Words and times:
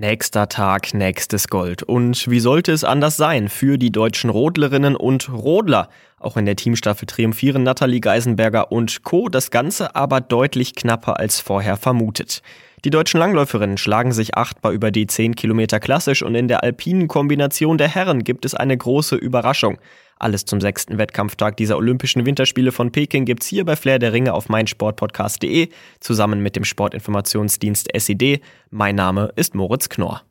Nächster 0.00 0.48
Tag, 0.48 0.94
nächstes 0.94 1.48
Gold. 1.48 1.82
Und 1.82 2.30
wie 2.30 2.38
sollte 2.38 2.70
es 2.70 2.84
anders 2.84 3.16
sein 3.16 3.48
für 3.48 3.78
die 3.78 3.90
deutschen 3.90 4.30
Rodlerinnen 4.30 4.94
und 4.94 5.28
Rodler? 5.28 5.88
Auch 6.20 6.36
in 6.36 6.46
der 6.46 6.54
Teamstaffel 6.54 7.06
triumphieren 7.06 7.64
Nathalie 7.64 7.98
Geisenberger 7.98 8.70
und 8.70 9.02
Co. 9.02 9.28
Das 9.28 9.50
Ganze 9.50 9.96
aber 9.96 10.20
deutlich 10.20 10.76
knapper 10.76 11.18
als 11.18 11.40
vorher 11.40 11.76
vermutet. 11.76 12.42
Die 12.84 12.90
deutschen 12.90 13.18
Langläuferinnen 13.18 13.76
schlagen 13.76 14.12
sich 14.12 14.36
achtbar 14.36 14.70
über 14.70 14.92
die 14.92 15.08
10 15.08 15.34
Kilometer 15.34 15.80
klassisch 15.80 16.22
und 16.22 16.36
in 16.36 16.46
der 16.46 16.62
alpinen 16.62 17.08
Kombination 17.08 17.76
der 17.76 17.88
Herren 17.88 18.22
gibt 18.22 18.44
es 18.44 18.54
eine 18.54 18.76
große 18.76 19.16
Überraschung. 19.16 19.78
Alles 20.18 20.44
zum 20.44 20.60
sechsten 20.60 20.98
Wettkampftag 20.98 21.56
dieser 21.56 21.76
Olympischen 21.76 22.26
Winterspiele 22.26 22.72
von 22.72 22.92
Peking 22.92 23.24
gibt's 23.24 23.46
hier 23.46 23.64
bei 23.64 23.76
Flair 23.76 23.98
der 23.98 24.12
Ringe 24.12 24.34
auf 24.34 24.48
meinsportpodcast.de 24.48 25.68
zusammen 26.00 26.40
mit 26.40 26.56
dem 26.56 26.64
Sportinformationsdienst 26.64 27.88
SID. 27.96 28.40
Mein 28.70 28.96
Name 28.96 29.32
ist 29.36 29.54
Moritz 29.54 29.88
Knorr. 29.88 30.22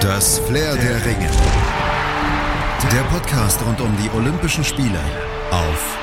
Das 0.00 0.38
Flair 0.40 0.76
der 0.76 1.04
Ringe. 1.04 1.30
Der 2.92 3.02
Podcast 3.10 3.64
rund 3.66 3.80
um 3.80 3.92
die 3.96 4.16
Olympischen 4.16 4.62
Spiele 4.62 5.00
auf 5.50 5.98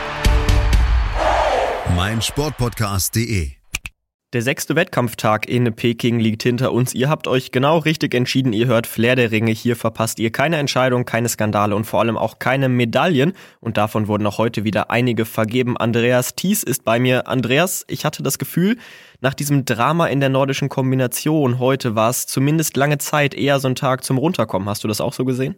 meinsportpodcast.de. 1.95 3.62
Der 4.33 4.41
sechste 4.41 4.75
Wettkampftag 4.75 5.47
in 5.47 5.71
Peking 5.75 6.19
liegt 6.19 6.41
hinter 6.41 6.71
uns. 6.71 6.95
Ihr 6.95 7.07
habt 7.07 7.27
euch 7.27 7.51
genau 7.51 7.77
richtig 7.77 8.15
entschieden. 8.15 8.51
Ihr 8.51 8.65
hört 8.65 8.87
Flair 8.87 9.15
der 9.15 9.29
Ringe. 9.29 9.51
Hier 9.51 9.75
verpasst 9.75 10.17
ihr 10.17 10.31
keine 10.31 10.57
Entscheidung, 10.57 11.05
keine 11.05 11.29
Skandale 11.29 11.75
und 11.75 11.83
vor 11.83 11.99
allem 11.99 12.17
auch 12.17 12.39
keine 12.39 12.67
Medaillen. 12.67 13.33
Und 13.59 13.77
davon 13.77 14.07
wurden 14.07 14.25
auch 14.25 14.39
heute 14.39 14.63
wieder 14.63 14.89
einige 14.89 15.25
vergeben. 15.25 15.77
Andreas 15.77 16.33
Thies 16.33 16.63
ist 16.63 16.83
bei 16.83 16.99
mir. 16.99 17.27
Andreas, 17.27 17.85
ich 17.87 18.05
hatte 18.05 18.23
das 18.23 18.39
Gefühl, 18.39 18.77
nach 19.21 19.35
diesem 19.35 19.65
Drama 19.65 20.07
in 20.07 20.19
der 20.19 20.29
nordischen 20.29 20.67
Kombination 20.67 21.59
heute 21.59 21.93
war 21.93 22.09
es 22.09 22.25
zumindest 22.25 22.75
lange 22.75 22.97
Zeit 22.97 23.35
eher 23.35 23.59
so 23.59 23.67
ein 23.67 23.75
Tag 23.75 24.03
zum 24.03 24.17
Runterkommen. 24.17 24.67
Hast 24.67 24.83
du 24.83 24.87
das 24.87 24.99
auch 24.99 25.13
so 25.13 25.25
gesehen? 25.25 25.57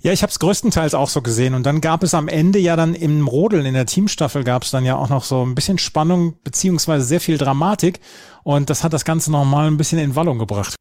Ja, 0.00 0.12
ich 0.12 0.22
habe 0.22 0.30
es 0.30 0.38
größtenteils 0.38 0.94
auch 0.94 1.08
so 1.08 1.22
gesehen. 1.22 1.54
Und 1.54 1.64
dann 1.64 1.80
gab 1.80 2.02
es 2.02 2.14
am 2.14 2.28
Ende 2.28 2.58
ja 2.58 2.76
dann 2.76 2.94
im 2.94 3.26
Rodeln, 3.26 3.66
in 3.66 3.74
der 3.74 3.86
Teamstaffel 3.86 4.44
gab 4.44 4.62
es 4.62 4.70
dann 4.70 4.84
ja 4.84 4.96
auch 4.96 5.08
noch 5.08 5.24
so 5.24 5.44
ein 5.44 5.54
bisschen 5.54 5.78
Spannung 5.78 6.36
beziehungsweise 6.42 7.04
sehr 7.04 7.20
viel 7.20 7.38
Dramatik. 7.38 8.00
Und 8.44 8.70
das 8.70 8.84
hat 8.84 8.92
das 8.92 9.04
Ganze 9.04 9.30
nochmal 9.30 9.66
ein 9.66 9.76
bisschen 9.76 9.98
in 9.98 10.14
Wallung 10.14 10.38
gebracht. 10.38 10.74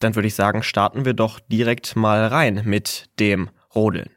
Dann 0.00 0.14
würde 0.14 0.28
ich 0.28 0.34
sagen, 0.34 0.62
starten 0.62 1.04
wir 1.04 1.14
doch 1.14 1.40
direkt 1.40 1.96
mal 1.96 2.26
rein 2.26 2.62
mit 2.64 3.08
dem 3.18 3.50
Rodeln. 3.74 4.10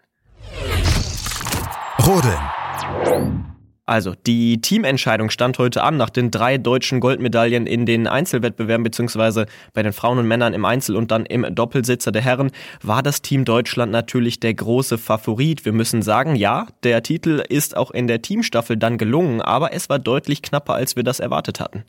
Rodeln. 2.00 3.45
Also, 3.88 4.16
die 4.16 4.61
Teamentscheidung 4.61 5.30
stand 5.30 5.59
heute 5.59 5.83
an 5.83 5.95
nach 5.95 6.09
den 6.09 6.31
drei 6.31 6.58
deutschen 6.58 7.00
Goldmedaillen 7.00 7.67
in 7.67 7.86
den 7.86 8.08
Einzelwettbewerben 8.08 8.83
beziehungsweise 8.83 9.45
bei 9.73 9.83
den 9.83 9.94
Frauen 9.94 10.17
und 10.17 10.27
Männern 10.27 10.55
im 10.55 10.66
Einzel 10.66 10.95
und 10.95 11.11
dann 11.11 11.27
im 11.27 11.45
Doppelsitzer 11.53 12.11
der 12.11 12.23
Herren 12.23 12.50
war 12.81 13.03
das 13.03 13.22
Team 13.22 13.45
Deutschland 13.45 13.92
natürlich 13.92 14.39
der 14.39 14.55
große 14.55 14.97
Favorit. 14.97 15.66
Wir 15.66 15.73
müssen 15.73 16.02
sagen, 16.02 16.36
ja, 16.36 16.66
der 16.83 17.03
Titel 17.03 17.44
ist 17.47 17.77
auch 17.77 17.92
in 17.92 18.08
der 18.08 18.23
Teamstaffel 18.23 18.75
dann 18.75 18.97
gelungen, 18.97 19.39
aber 19.42 19.72
es 19.72 19.88
war 19.88 19.99
deutlich 19.99 20.42
knapper, 20.42 20.73
als 20.73 20.95
wir 20.95 21.03
das 21.03 21.20
erwartet 21.20 21.59
hatten 21.59 21.83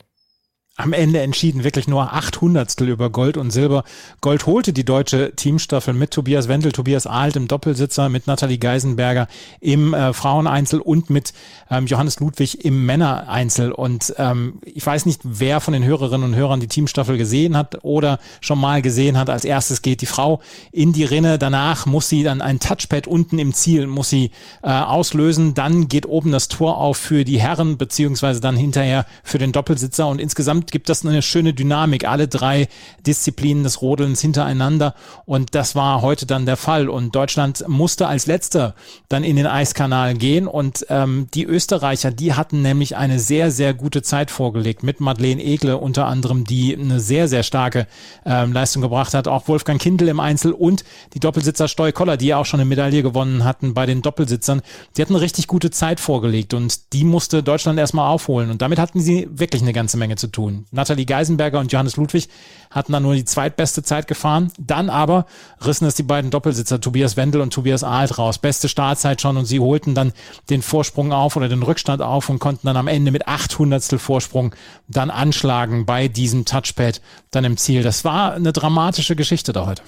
am 0.77 0.93
Ende 0.93 1.21
entschieden 1.21 1.63
wirklich 1.63 1.87
nur 1.87 2.13
acht 2.13 2.39
Hundertstel 2.39 2.87
über 2.89 3.09
Gold 3.09 3.35
und 3.35 3.49
Silber. 3.49 3.83
Gold 4.21 4.45
holte 4.45 4.73
die 4.73 4.85
deutsche 4.85 5.35
Teamstaffel 5.35 5.95
mit 5.95 6.11
Tobias 6.11 6.47
Wendel, 6.47 6.71
Tobias 6.71 7.07
Ahlt 7.07 7.35
im 7.35 7.47
Doppelsitzer, 7.47 8.09
mit 8.09 8.27
Nathalie 8.27 8.59
Geisenberger 8.59 9.27
im 9.59 9.95
äh, 9.95 10.13
Fraueneinzel 10.13 10.79
und 10.79 11.09
mit 11.09 11.33
ähm, 11.71 11.87
Johannes 11.87 12.19
Ludwig 12.19 12.63
im 12.63 12.85
Männereinzel. 12.85 13.71
Und 13.71 14.13
ähm, 14.19 14.59
ich 14.63 14.85
weiß 14.85 15.07
nicht, 15.07 15.21
wer 15.23 15.61
von 15.61 15.73
den 15.73 15.83
Hörerinnen 15.83 16.27
und 16.27 16.35
Hörern 16.35 16.59
die 16.59 16.67
Teamstaffel 16.67 17.17
gesehen 17.17 17.57
hat 17.57 17.83
oder 17.83 18.19
schon 18.39 18.59
mal 18.59 18.83
gesehen 18.83 19.17
hat. 19.17 19.31
Als 19.31 19.45
erstes 19.45 19.81
geht 19.81 20.01
die 20.01 20.05
Frau 20.05 20.41
in 20.71 20.93
die 20.93 21.05
Rinne. 21.05 21.39
Danach 21.39 21.87
muss 21.87 22.07
sie 22.07 22.21
dann 22.21 22.39
ein 22.39 22.59
Touchpad 22.59 23.07
unten 23.07 23.39
im 23.39 23.53
Ziel 23.53 23.87
muss 23.87 24.11
sie 24.11 24.29
äh, 24.61 24.69
auslösen. 24.69 25.55
Dann 25.55 25.87
geht 25.87 26.05
oben 26.05 26.31
das 26.31 26.49
Tor 26.49 26.77
auf 26.77 26.97
für 26.97 27.25
die 27.25 27.39
Herren 27.39 27.79
beziehungsweise 27.79 28.41
dann 28.41 28.55
hinterher 28.55 29.07
für 29.23 29.39
den 29.39 29.51
Doppelsitzer 29.51 30.07
und 30.07 30.21
insgesamt 30.21 30.66
insgesamt 30.67 30.71
gibt 30.71 30.89
das 30.89 31.05
eine 31.05 31.21
schöne 31.21 31.53
Dynamik, 31.53 32.07
alle 32.07 32.27
drei 32.27 32.67
Disziplinen 33.05 33.63
des 33.63 33.81
Rodelns 33.81 34.21
hintereinander. 34.21 34.93
Und 35.25 35.55
das 35.55 35.75
war 35.75 36.01
heute 36.01 36.25
dann 36.25 36.45
der 36.45 36.57
Fall. 36.57 36.89
Und 36.89 37.15
Deutschland 37.15 37.63
musste 37.67 38.07
als 38.07 38.27
letzter 38.27 38.75
dann 39.09 39.23
in 39.23 39.35
den 39.35 39.47
Eiskanal 39.47 40.13
gehen. 40.13 40.47
Und 40.47 40.85
ähm, 40.89 41.27
die 41.33 41.45
Österreicher, 41.45 42.11
die 42.11 42.33
hatten 42.33 42.61
nämlich 42.61 42.95
eine 42.95 43.19
sehr, 43.19 43.51
sehr 43.51 43.73
gute 43.73 44.01
Zeit 44.01 44.31
vorgelegt 44.31 44.83
mit 44.83 44.99
Madeleine 44.99 45.43
Egle 45.43 45.77
unter 45.77 46.05
anderem, 46.05 46.43
die 46.43 46.77
eine 46.77 46.99
sehr, 46.99 47.27
sehr 47.27 47.43
starke 47.43 47.87
ähm, 48.25 48.53
Leistung 48.53 48.81
gebracht 48.81 49.13
hat. 49.13 49.27
Auch 49.27 49.47
Wolfgang 49.47 49.81
Kindl 49.81 50.07
im 50.07 50.19
Einzel 50.19 50.51
und 50.51 50.83
die 51.13 51.19
Doppelsitzer 51.19 51.67
Steu 51.67 51.91
Koller, 51.91 52.17
die 52.17 52.27
ja 52.27 52.37
auch 52.37 52.45
schon 52.45 52.59
eine 52.59 52.69
Medaille 52.69 53.03
gewonnen 53.03 53.43
hatten 53.43 53.73
bei 53.73 53.85
den 53.85 54.01
Doppelsitzern. 54.01 54.61
Die 54.95 55.01
hatten 55.01 55.13
eine 55.13 55.21
richtig 55.21 55.47
gute 55.47 55.71
Zeit 55.71 55.99
vorgelegt 55.99 56.53
und 56.53 56.93
die 56.93 57.03
musste 57.03 57.41
Deutschland 57.41 57.79
erstmal 57.79 58.09
aufholen. 58.09 58.51
Und 58.51 58.61
damit 58.61 58.79
hatten 58.79 58.99
sie 58.99 59.27
wirklich 59.31 59.61
eine 59.61 59.73
ganze 59.73 59.97
Menge 59.97 60.15
zu 60.17 60.27
tun. 60.27 60.56
Nathalie 60.71 61.05
Geisenberger 61.05 61.59
und 61.59 61.71
Johannes 61.71 61.97
Ludwig 61.97 62.29
hatten 62.71 62.91
dann 62.91 63.03
nur 63.03 63.15
die 63.15 63.25
zweitbeste 63.25 63.83
Zeit 63.83 64.07
gefahren. 64.07 64.51
Dann 64.59 64.89
aber 64.89 65.25
rissen 65.65 65.87
es 65.87 65.95
die 65.95 66.03
beiden 66.03 66.31
Doppelsitzer 66.31 66.81
Tobias 66.81 67.17
Wendel 67.17 67.41
und 67.41 67.53
Tobias 67.53 67.83
Ahlt 67.83 68.17
raus. 68.17 68.37
Beste 68.37 68.69
Startzeit 68.69 69.21
schon 69.21 69.37
und 69.37 69.45
sie 69.45 69.59
holten 69.59 69.95
dann 69.95 70.13
den 70.49 70.61
Vorsprung 70.61 71.11
auf 71.11 71.35
oder 71.35 71.49
den 71.49 71.63
Rückstand 71.63 72.01
auf 72.01 72.29
und 72.29 72.39
konnten 72.39 72.67
dann 72.67 72.77
am 72.77 72.87
Ende 72.87 73.11
mit 73.11 73.27
800 73.27 73.83
Vorsprung 73.99 74.55
dann 74.87 75.09
anschlagen 75.09 75.85
bei 75.85 76.07
diesem 76.07 76.45
Touchpad 76.45 77.01
dann 77.31 77.45
im 77.45 77.57
Ziel. 77.57 77.83
Das 77.83 78.03
war 78.03 78.33
eine 78.33 78.53
dramatische 78.53 79.15
Geschichte 79.15 79.53
da 79.53 79.65
heute 79.65 79.83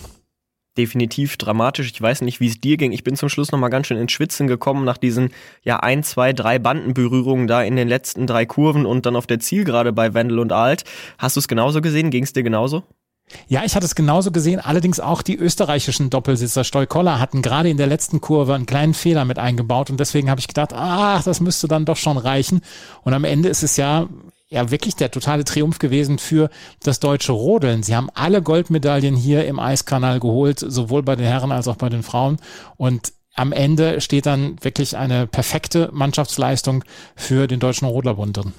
definitiv 0.80 1.36
dramatisch. 1.36 1.92
Ich 1.92 2.02
weiß 2.02 2.22
nicht, 2.22 2.40
wie 2.40 2.48
es 2.48 2.62
dir 2.62 2.78
ging. 2.78 2.94
Ich 2.94 3.04
bin 3.04 3.18
zum 3.18 3.28
Schluss 3.28 3.52
noch 3.52 3.60
mal 3.60 3.68
ganz 3.68 3.88
schön 3.88 3.98
ins 3.98 4.14
Schwitzen 4.14 4.48
gekommen 4.48 4.86
nach 4.86 4.98
diesen 4.98 5.32
ja 5.62 5.82
ein, 5.82 6.04
zwei, 6.04 6.32
drei 6.32 6.58
Bandenberührungen 6.58 7.48
da 7.48 7.62
in 7.62 7.76
den 7.76 7.90
letzten 7.90 8.26
drei 8.26 8.46
Kurven 8.46 8.86
und 8.86 9.06
dann 9.06 9.18
auf 9.18 9.28
der 9.28 9.40
Zielgerade 9.40 9.92
bei 9.92 10.14
Wendel 10.14 10.40
und 10.40 10.54
Alt. 10.54 10.86
Hast 11.18 11.36
du 11.36 11.42
es 11.42 11.50
genauso 11.50 11.82
gesehen? 11.82 12.12
Ging 12.12 12.24
es 12.24 12.32
dir 12.32 12.44
genauso? 12.44 12.84
Ja, 13.48 13.64
ich 13.66 13.76
hatte 13.76 13.86
es 13.86 13.94
genauso 13.94 14.32
gesehen. 14.32 14.60
Allerdings 14.60 15.00
auch 15.00 15.22
die 15.22 15.36
österreichischen 15.36 16.10
Doppelsitzer 16.10 16.64
Stolkoller 16.64 17.20
hatten 17.20 17.42
gerade 17.42 17.70
in 17.70 17.78
der 17.78 17.88
letzten 17.88 18.22
Kurve 18.22 18.56
einen 18.56 18.66
kleinen 18.66 18.94
Fehler 18.94 19.26
mit 19.26 19.38
eingebaut 19.38 19.90
und 19.90 20.00
deswegen 20.00 20.30
habe 20.30 20.40
ich 20.40 20.48
gedacht, 20.48 20.74
ach, 20.74 21.24
das 21.24 21.42
müsste 21.42 21.68
dann 21.68 21.86
doch 21.86 21.98
schon 21.98 22.18
reichen. 22.18 22.62
Und 23.04 23.14
am 23.14 23.26
Ende 23.26 23.50
ist 23.50 23.64
es 23.64 23.78
ja 23.78 24.08
ja 24.50 24.72
wirklich 24.72 24.96
der 24.96 25.12
totale 25.12 25.44
Triumph 25.44 25.80
gewesen 25.80 26.18
für 26.18 26.50
das 26.82 27.00
deutsche 27.00 27.32
Rodeln. 27.32 27.84
Sie 27.84 27.96
haben 27.96 28.10
alle 28.14 28.42
Goldmedaillen 28.42 29.16
hier 29.16 29.46
im 29.46 29.60
Eiskanal 29.60 30.20
geholt, 30.20 30.60
sowohl 30.60 31.04
bei 31.04 31.16
den 31.16 31.28
Herren 31.28 31.52
als 31.52 31.68
auch 31.68 31.76
bei 31.76 31.90
den 31.90 32.04
Frauen. 32.04 32.38
Und 32.76 33.14
am 33.36 33.52
Ende 33.52 34.02
steht 34.02 34.26
dann 34.26 34.58
wirklich 34.62 34.98
eine 34.98 35.28
perfekte 35.28 35.90
Mannschaftsleistung 35.94 36.84
für 37.16 37.48
den 37.48 37.60
deutschen 37.60 37.88
Rodlerbund 37.88 38.38
drin. 38.38 38.54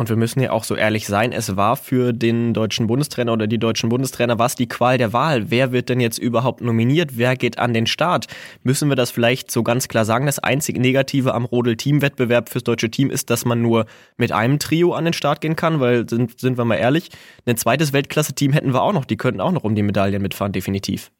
Und 0.00 0.08
wir 0.08 0.16
müssen 0.16 0.40
ja 0.40 0.52
auch 0.52 0.64
so 0.64 0.76
ehrlich 0.76 1.06
sein, 1.06 1.30
es 1.30 1.58
war 1.58 1.76
für 1.76 2.14
den 2.14 2.54
deutschen 2.54 2.86
Bundestrainer 2.86 3.34
oder 3.34 3.46
die 3.46 3.58
deutschen 3.58 3.90
Bundestrainer 3.90 4.38
was 4.38 4.54
die 4.54 4.66
Qual 4.66 4.96
der 4.96 5.12
Wahl. 5.12 5.50
Wer 5.50 5.72
wird 5.72 5.90
denn 5.90 6.00
jetzt 6.00 6.16
überhaupt 6.16 6.62
nominiert? 6.62 7.18
Wer 7.18 7.36
geht 7.36 7.58
an 7.58 7.74
den 7.74 7.84
Start? 7.86 8.24
Müssen 8.62 8.88
wir 8.88 8.96
das 8.96 9.10
vielleicht 9.10 9.50
so 9.50 9.62
ganz 9.62 9.88
klar 9.88 10.06
sagen? 10.06 10.24
Das 10.24 10.38
einzig 10.38 10.78
Negative 10.78 11.34
am 11.34 11.44
Rodel-Team-Wettbewerb 11.44 12.48
fürs 12.48 12.64
deutsche 12.64 12.90
Team 12.90 13.10
ist, 13.10 13.28
dass 13.28 13.44
man 13.44 13.60
nur 13.60 13.84
mit 14.16 14.32
einem 14.32 14.58
Trio 14.58 14.94
an 14.94 15.04
den 15.04 15.12
Start 15.12 15.42
gehen 15.42 15.54
kann, 15.54 15.80
weil 15.80 16.08
sind, 16.08 16.40
sind 16.40 16.56
wir 16.56 16.64
mal 16.64 16.76
ehrlich, 16.76 17.10
ein 17.44 17.58
zweites 17.58 17.92
Weltklasse-Team 17.92 18.54
hätten 18.54 18.72
wir 18.72 18.80
auch 18.80 18.94
noch. 18.94 19.04
Die 19.04 19.18
könnten 19.18 19.42
auch 19.42 19.52
noch 19.52 19.64
um 19.64 19.74
die 19.74 19.82
Medaillen 19.82 20.22
mitfahren, 20.22 20.52
definitiv. 20.52 21.10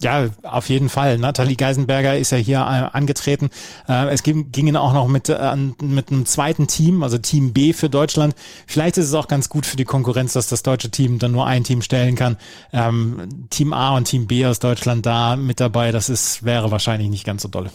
Ja, 0.00 0.28
auf 0.44 0.68
jeden 0.68 0.88
Fall. 0.88 1.18
Nathalie 1.18 1.56
Geisenberger 1.56 2.16
ist 2.16 2.30
ja 2.30 2.38
hier 2.38 2.58
äh, 2.58 2.96
angetreten. 2.96 3.50
Äh, 3.88 4.10
es 4.10 4.22
ging, 4.22 4.52
ging 4.52 4.74
auch 4.76 4.92
noch 4.92 5.08
mit, 5.08 5.28
äh, 5.28 5.56
mit 5.56 6.12
einem 6.12 6.24
zweiten 6.24 6.68
Team, 6.68 7.02
also 7.02 7.18
Team 7.18 7.52
B 7.52 7.72
für 7.72 7.90
Deutschland. 7.90 8.36
Vielleicht 8.68 8.96
ist 8.96 9.06
es 9.06 9.14
auch 9.14 9.26
ganz 9.26 9.48
gut 9.48 9.66
für 9.66 9.76
die 9.76 9.84
Konkurrenz, 9.84 10.34
dass 10.34 10.46
das 10.46 10.62
deutsche 10.62 10.90
Team 10.90 11.18
dann 11.18 11.32
nur 11.32 11.46
ein 11.48 11.64
Team 11.64 11.82
stellen 11.82 12.14
kann. 12.14 12.36
Ähm, 12.72 13.48
Team 13.50 13.72
A 13.72 13.96
und 13.96 14.04
Team 14.04 14.28
B 14.28 14.46
aus 14.46 14.60
Deutschland 14.60 15.04
da 15.04 15.34
mit 15.34 15.58
dabei, 15.58 15.90
das 15.90 16.08
ist, 16.08 16.44
wäre 16.44 16.70
wahrscheinlich 16.70 17.10
nicht 17.10 17.26
ganz 17.26 17.42
so 17.42 17.48
dolle. 17.48 17.72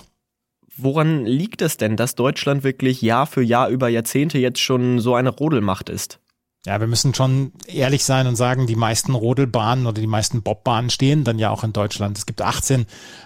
Woran 0.78 1.26
liegt 1.26 1.62
es 1.62 1.76
denn, 1.76 1.98
dass 1.98 2.16
Deutschland 2.16 2.64
wirklich 2.64 3.02
Jahr 3.02 3.28
für 3.28 3.44
Jahr 3.44 3.68
über 3.68 3.90
Jahrzehnte 3.90 4.38
jetzt 4.38 4.60
schon 4.60 5.00
so 5.00 5.14
eine 5.14 5.30
Rodelmacht 5.30 5.90
ist? 5.90 6.20
Ja, 6.66 6.80
wir 6.80 6.88
müssen 6.88 7.14
schon 7.14 7.52
ehrlich 7.68 8.06
sein 8.06 8.26
und 8.26 8.38
sagen, 8.38 8.68
die 8.68 8.78
meisten 8.78 9.16
Rodelbahnen 9.16 9.86
oder 9.86 10.00
die 10.00 10.08
meisten 10.08 10.44
Bobbahnen 10.44 10.90
stehen 10.90 11.26
dann 11.26 11.38
ja 11.38 11.50
auch 11.50 11.66
in 11.66 11.74
Deutschland. 11.74 12.18
Es 12.18 12.26
gibt 12.26 12.42
18 12.42 12.86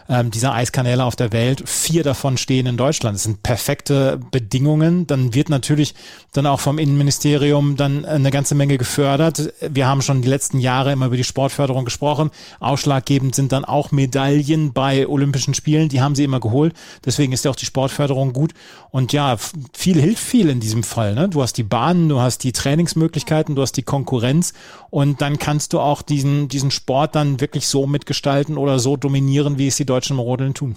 ähm, 0.10 0.32
dieser 0.32 0.54
Eiskanäle 0.54 1.04
auf 1.04 1.16
der 1.16 1.32
Welt, 1.32 1.62
vier 1.70 2.02
davon 2.02 2.38
stehen 2.38 2.66
in 2.66 2.78
Deutschland. 2.78 3.14
Das 3.14 3.24
sind 3.26 3.44
perfekte 3.44 4.20
Bedingungen. 4.32 5.06
Dann 5.06 5.36
wird 5.36 5.50
natürlich 5.50 5.94
dann 6.34 6.48
auch 6.48 6.60
vom 6.60 6.80
Innenministerium 6.80 7.76
dann 7.76 8.06
eine 8.06 8.32
ganze 8.32 8.56
Menge 8.56 8.80
gefördert. 8.80 9.54
Wir 9.62 9.86
haben 9.86 10.02
schon 10.02 10.24
die 10.24 10.30
letzten 10.30 10.58
Jahre 10.58 10.92
immer 10.92 11.06
über 11.06 11.18
die 11.18 11.24
Sportförderung 11.24 11.86
gesprochen. 11.86 12.32
Ausschlaggebend 12.60 13.36
sind 13.36 13.52
dann 13.52 13.66
auch 13.66 13.92
Medaillen 13.92 14.74
bei 14.74 15.08
Olympischen 15.08 15.54
Spielen. 15.54 15.90
Die 15.90 16.02
haben 16.02 16.16
sie 16.16 16.24
immer 16.24 16.40
geholt. 16.40 16.74
Deswegen 17.06 17.34
ist 17.34 17.46
ja 17.46 17.52
auch 17.52 17.56
die 17.56 17.68
Sportförderung 17.68 18.34
gut. 18.34 18.56
Und 18.90 19.14
ja, 19.14 19.38
viel 19.74 20.02
hilft 20.02 20.24
viel 20.24 20.50
in 20.50 20.60
diesem 20.60 20.82
Fall. 20.82 21.14
Ne? 21.14 21.30
Du 21.30 21.44
hast 21.44 21.54
die 21.54 21.64
Bahnen, 21.64 22.10
du 22.10 22.20
hast 22.20 22.44
die 22.44 22.52
Trainingsmöglichkeiten 22.52 23.27
Möglichkeiten, 23.28 23.56
du 23.56 23.62
hast 23.62 23.74
die 23.74 23.84
Konkurrenz 23.84 24.54
und 24.90 25.22
dann 25.22 25.38
kannst 25.38 25.74
du 25.74 25.80
auch 25.80 26.02
diesen, 26.02 26.48
diesen 26.48 26.72
Sport 26.72 27.16
dann 27.16 27.42
wirklich 27.42 27.68
so 27.68 27.86
mitgestalten 27.86 28.58
oder 28.58 28.80
so 28.80 28.96
dominieren, 28.96 29.58
wie 29.58 29.68
es 29.68 29.76
die 29.76 29.86
Deutschen 29.86 30.18
Rodeln 30.18 30.54
tun. 30.54 30.76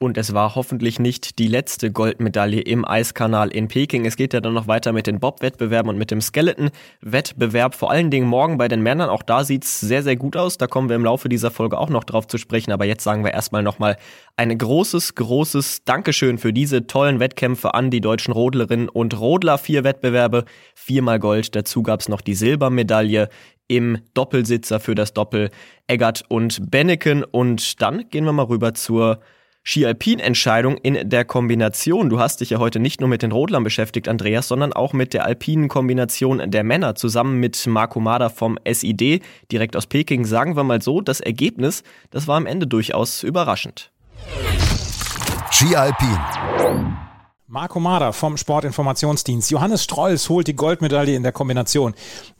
Und 0.00 0.18
es 0.18 0.34
war 0.34 0.56
hoffentlich 0.56 0.98
nicht 0.98 1.38
die 1.38 1.46
letzte 1.46 1.92
Goldmedaille 1.92 2.60
im 2.60 2.84
Eiskanal 2.84 3.50
in 3.50 3.68
Peking. 3.68 4.04
Es 4.04 4.16
geht 4.16 4.34
ja 4.34 4.40
dann 4.40 4.52
noch 4.52 4.66
weiter 4.66 4.92
mit 4.92 5.06
den 5.06 5.20
Bob-Wettbewerben 5.20 5.88
und 5.88 5.96
mit 5.96 6.10
dem 6.10 6.20
Skeleton-Wettbewerb. 6.20 7.76
Vor 7.76 7.92
allen 7.92 8.10
Dingen 8.10 8.26
morgen 8.26 8.58
bei 8.58 8.66
den 8.66 8.82
Männern. 8.82 9.08
Auch 9.08 9.22
da 9.22 9.44
sieht's 9.44 9.78
sehr, 9.78 10.02
sehr 10.02 10.16
gut 10.16 10.36
aus. 10.36 10.58
Da 10.58 10.66
kommen 10.66 10.88
wir 10.88 10.96
im 10.96 11.04
Laufe 11.04 11.28
dieser 11.28 11.52
Folge 11.52 11.78
auch 11.78 11.90
noch 11.90 12.02
drauf 12.02 12.26
zu 12.26 12.38
sprechen. 12.38 12.72
Aber 12.72 12.84
jetzt 12.84 13.04
sagen 13.04 13.24
wir 13.24 13.32
erstmal 13.32 13.62
nochmal 13.62 13.96
ein 14.36 14.58
großes, 14.58 15.14
großes 15.14 15.84
Dankeschön 15.84 16.38
für 16.38 16.52
diese 16.52 16.88
tollen 16.88 17.20
Wettkämpfe 17.20 17.72
an 17.72 17.90
die 17.90 18.00
deutschen 18.00 18.32
Rodlerinnen 18.32 18.88
und 18.88 19.18
Rodler. 19.18 19.58
Vier 19.58 19.84
Wettbewerbe, 19.84 20.44
viermal 20.74 21.20
Gold. 21.20 21.54
Dazu 21.54 21.84
gab's 21.84 22.08
noch 22.08 22.20
die 22.20 22.34
Silbermedaille 22.34 23.28
im 23.68 23.98
Doppelsitzer 24.12 24.80
für 24.80 24.94
das 24.94 25.14
Doppel 25.14 25.50
Eggert 25.86 26.24
und 26.28 26.70
Benneken. 26.70 27.22
Und 27.22 27.80
dann 27.80 28.08
gehen 28.10 28.24
wir 28.24 28.32
mal 28.32 28.46
rüber 28.46 28.74
zur 28.74 29.20
Ski-Alpin-Entscheidung 29.64 30.76
in 30.76 31.08
der 31.08 31.24
Kombination. 31.24 32.10
Du 32.10 32.20
hast 32.20 32.42
dich 32.42 32.50
ja 32.50 32.58
heute 32.58 32.80
nicht 32.80 33.00
nur 33.00 33.08
mit 33.08 33.22
den 33.22 33.32
Rodlern 33.32 33.64
beschäftigt, 33.64 34.08
Andreas, 34.08 34.46
sondern 34.46 34.74
auch 34.74 34.92
mit 34.92 35.14
der 35.14 35.24
alpinen 35.24 35.68
Kombination 35.68 36.50
der 36.50 36.64
Männer 36.64 36.94
zusammen 36.94 37.40
mit 37.40 37.66
Marco 37.66 37.98
Mader 37.98 38.28
vom 38.28 38.58
SID 38.70 39.22
direkt 39.50 39.74
aus 39.74 39.86
Peking. 39.86 40.26
Sagen 40.26 40.54
wir 40.54 40.64
mal 40.64 40.82
so, 40.82 41.00
das 41.00 41.20
Ergebnis, 41.20 41.82
das 42.10 42.28
war 42.28 42.36
am 42.36 42.46
Ende 42.46 42.66
durchaus 42.66 43.22
überraschend. 43.22 43.90
Ski 45.50 45.74
Alpin. 45.74 46.18
Marco 47.46 47.78
Mader 47.78 48.14
vom 48.14 48.38
Sportinformationsdienst. 48.38 49.50
Johannes 49.50 49.84
Strolls 49.84 50.30
holt 50.30 50.46
die 50.46 50.56
Goldmedaille 50.56 51.14
in 51.14 51.22
der 51.22 51.32
Kombination. 51.32 51.92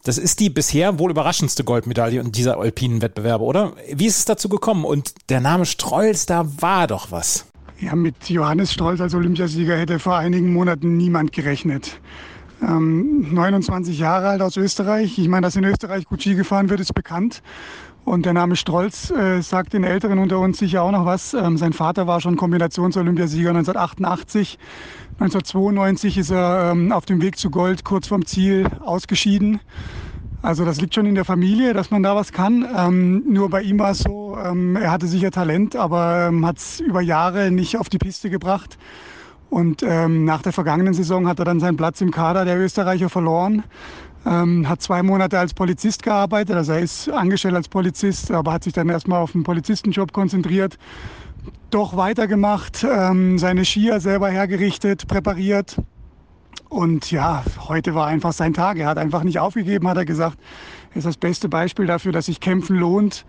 Das 0.02 0.16
ist 0.16 0.40
die 0.40 0.48
bisher 0.48 0.98
wohl 0.98 1.10
überraschendste 1.10 1.62
Goldmedaille 1.62 2.20
in 2.20 2.32
dieser 2.32 2.58
alpinen 2.58 3.02
Wettbewerbe, 3.02 3.44
oder? 3.44 3.74
Wie 3.92 4.06
ist 4.06 4.18
es 4.18 4.24
dazu 4.24 4.48
gekommen? 4.48 4.86
Und 4.86 5.12
der 5.28 5.40
Name 5.40 5.66
Strolls, 5.66 6.24
da 6.24 6.46
war 6.58 6.86
doch 6.86 7.10
was. 7.10 7.44
Ja, 7.80 7.94
mit 7.94 8.30
Johannes 8.30 8.72
Strolls 8.72 9.02
als 9.02 9.14
Olympiasieger 9.14 9.76
hätte 9.76 9.98
vor 9.98 10.16
einigen 10.16 10.54
Monaten 10.54 10.96
niemand 10.96 11.32
gerechnet. 11.32 12.00
Ähm, 12.62 13.34
29 13.34 13.98
Jahre 13.98 14.28
alt 14.28 14.40
aus 14.40 14.56
Österreich. 14.56 15.18
Ich 15.18 15.28
meine, 15.28 15.46
dass 15.46 15.56
in 15.56 15.64
Österreich 15.64 16.06
gut 16.06 16.22
Ski 16.22 16.34
gefahren 16.34 16.70
wird, 16.70 16.80
ist 16.80 16.94
bekannt. 16.94 17.42
Und 18.04 18.26
der 18.26 18.34
Name 18.34 18.54
Strolz 18.56 19.10
äh, 19.10 19.40
sagt 19.40 19.72
den 19.72 19.82
Älteren 19.82 20.18
unter 20.18 20.38
uns 20.38 20.58
sicher 20.58 20.82
auch 20.82 20.90
noch 20.90 21.06
was. 21.06 21.32
Ähm, 21.32 21.56
sein 21.56 21.72
Vater 21.72 22.06
war 22.06 22.20
schon 22.20 22.36
Kombinations-Olympiasieger 22.36 23.50
1988. 23.50 24.58
1992 25.20 26.18
ist 26.18 26.30
er 26.30 26.72
ähm, 26.72 26.92
auf 26.92 27.06
dem 27.06 27.22
Weg 27.22 27.38
zu 27.38 27.50
Gold 27.50 27.84
kurz 27.84 28.08
vorm 28.08 28.26
Ziel 28.26 28.66
ausgeschieden. 28.84 29.60
Also 30.42 30.66
das 30.66 30.78
liegt 30.78 30.94
schon 30.94 31.06
in 31.06 31.14
der 31.14 31.24
Familie, 31.24 31.72
dass 31.72 31.90
man 31.90 32.02
da 32.02 32.14
was 32.14 32.32
kann. 32.32 32.68
Ähm, 32.76 33.24
nur 33.26 33.48
bei 33.48 33.62
ihm 33.62 33.78
war 33.78 33.92
es 33.92 34.00
so, 34.00 34.36
ähm, 34.36 34.76
er 34.76 34.90
hatte 34.90 35.06
sicher 35.06 35.30
Talent, 35.30 35.74
aber 35.74 36.26
ähm, 36.28 36.44
hat 36.44 36.58
es 36.58 36.80
über 36.80 37.00
Jahre 37.00 37.50
nicht 37.50 37.78
auf 37.78 37.88
die 37.88 37.96
Piste 37.96 38.28
gebracht. 38.28 38.76
Und 39.50 39.82
ähm, 39.82 40.25
nach 40.25 40.43
der 40.43 40.52
vergangenen 40.52 40.94
Saison 40.94 41.29
hat 41.29 41.38
er 41.38 41.44
dann 41.44 41.61
seinen 41.61 41.76
Platz 41.76 42.00
im 42.00 42.11
Kader 42.11 42.44
der 42.44 42.58
Österreicher 42.58 43.08
verloren. 43.08 43.64
Ähm, 44.26 44.69
hat 44.69 44.81
zwei 44.81 45.02
Monate 45.02 45.38
als 45.38 45.52
Polizist 45.52 46.02
gearbeitet, 46.02 46.56
also 46.56 46.73
er 46.73 46.81
ist 46.81 47.11
angestellt 47.11 47.55
als 47.55 47.69
Polizist, 47.69 48.31
aber 48.31 48.55
hat 48.55 48.64
sich 48.64 48.73
dann 48.73 48.88
erstmal 48.88 49.20
auf 49.20 49.32
den 49.32 49.43
Polizistenjob 49.43 50.12
konzentriert. 50.12 50.79
Doch 51.70 51.96
weitergemacht, 51.96 52.87
ähm, 52.91 53.38
seine 53.38 53.67
Skier 53.67 54.00
selber 54.00 54.31
hergerichtet, 54.31 55.06
präpariert. 55.08 55.76
Und 56.70 57.11
ja, 57.11 57.44
heute 57.69 57.94
war 57.94 58.06
einfach 58.06 58.32
sein 58.32 58.55
Tag. 58.55 58.79
Er 58.79 58.87
hat 58.87 58.99
einfach 58.99 59.25
nicht 59.25 59.38
aufgegeben, 59.38 59.87
hat 59.88 59.96
er 59.96 60.05
gesagt. 60.05 60.38
Er 60.93 60.99
ist 60.99 61.06
das 61.06 61.17
beste 61.17 61.49
Beispiel 61.49 61.87
dafür, 61.87 62.12
dass 62.12 62.26
sich 62.26 62.41
Kämpfen 62.41 62.76
lohnt. 62.76 63.26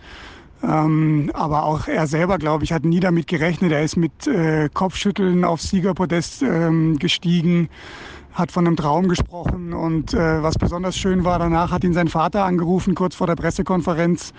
Ähm, 0.68 1.30
aber 1.34 1.64
auch 1.64 1.88
er 1.88 2.08
selber, 2.08 2.38
glaube 2.38 2.64
ich, 2.64 2.74
hat 2.74 2.86
nie 2.86 3.00
damit 3.00 3.28
gerechnet. 3.28 3.72
Er 3.72 3.84
ist 3.84 3.98
mit 3.98 4.26
äh, 4.28 4.70
Kopfschütteln 4.74 5.44
aufs 5.44 5.70
Siegerpodest 5.70 6.42
ähm, 6.42 6.98
gestiegen 6.98 7.70
hat 8.36 8.52
von 8.52 8.68
einem 8.68 8.76
Traum 8.76 9.08
gesprochen 9.08 9.74
und 9.74 10.14
äh, 10.14 10.44
was 10.44 10.58
besonders 10.58 10.98
schön 10.98 11.24
war, 11.24 11.40
danach 11.40 11.72
hat 11.72 11.86
ihn 11.86 11.94
sein 11.94 12.10
Vater 12.10 12.44
angerufen, 12.44 12.94
kurz 12.94 13.16
vor 13.16 13.28
der 13.28 13.36
Pressekonferenz. 13.36 14.34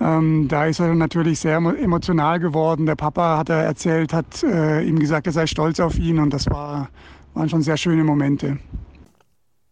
Ähm, 0.00 0.46
da 0.48 0.66
ist 0.66 0.78
er 0.78 0.94
natürlich 0.94 1.40
sehr 1.40 1.56
emotional 1.56 2.38
geworden. 2.38 2.86
Der 2.86 2.94
Papa 2.94 3.38
hat 3.38 3.48
er 3.48 3.64
erzählt, 3.64 4.12
hat 4.12 4.44
äh, 4.44 4.82
ihm 4.82 4.98
gesagt, 4.98 5.26
er 5.26 5.32
sei 5.32 5.46
stolz 5.46 5.80
auf 5.80 5.98
ihn 5.98 6.20
und 6.20 6.32
das 6.32 6.48
war, 6.50 6.88
waren 7.34 7.48
schon 7.48 7.62
sehr 7.62 7.76
schöne 7.76 8.04
Momente. 8.04 8.58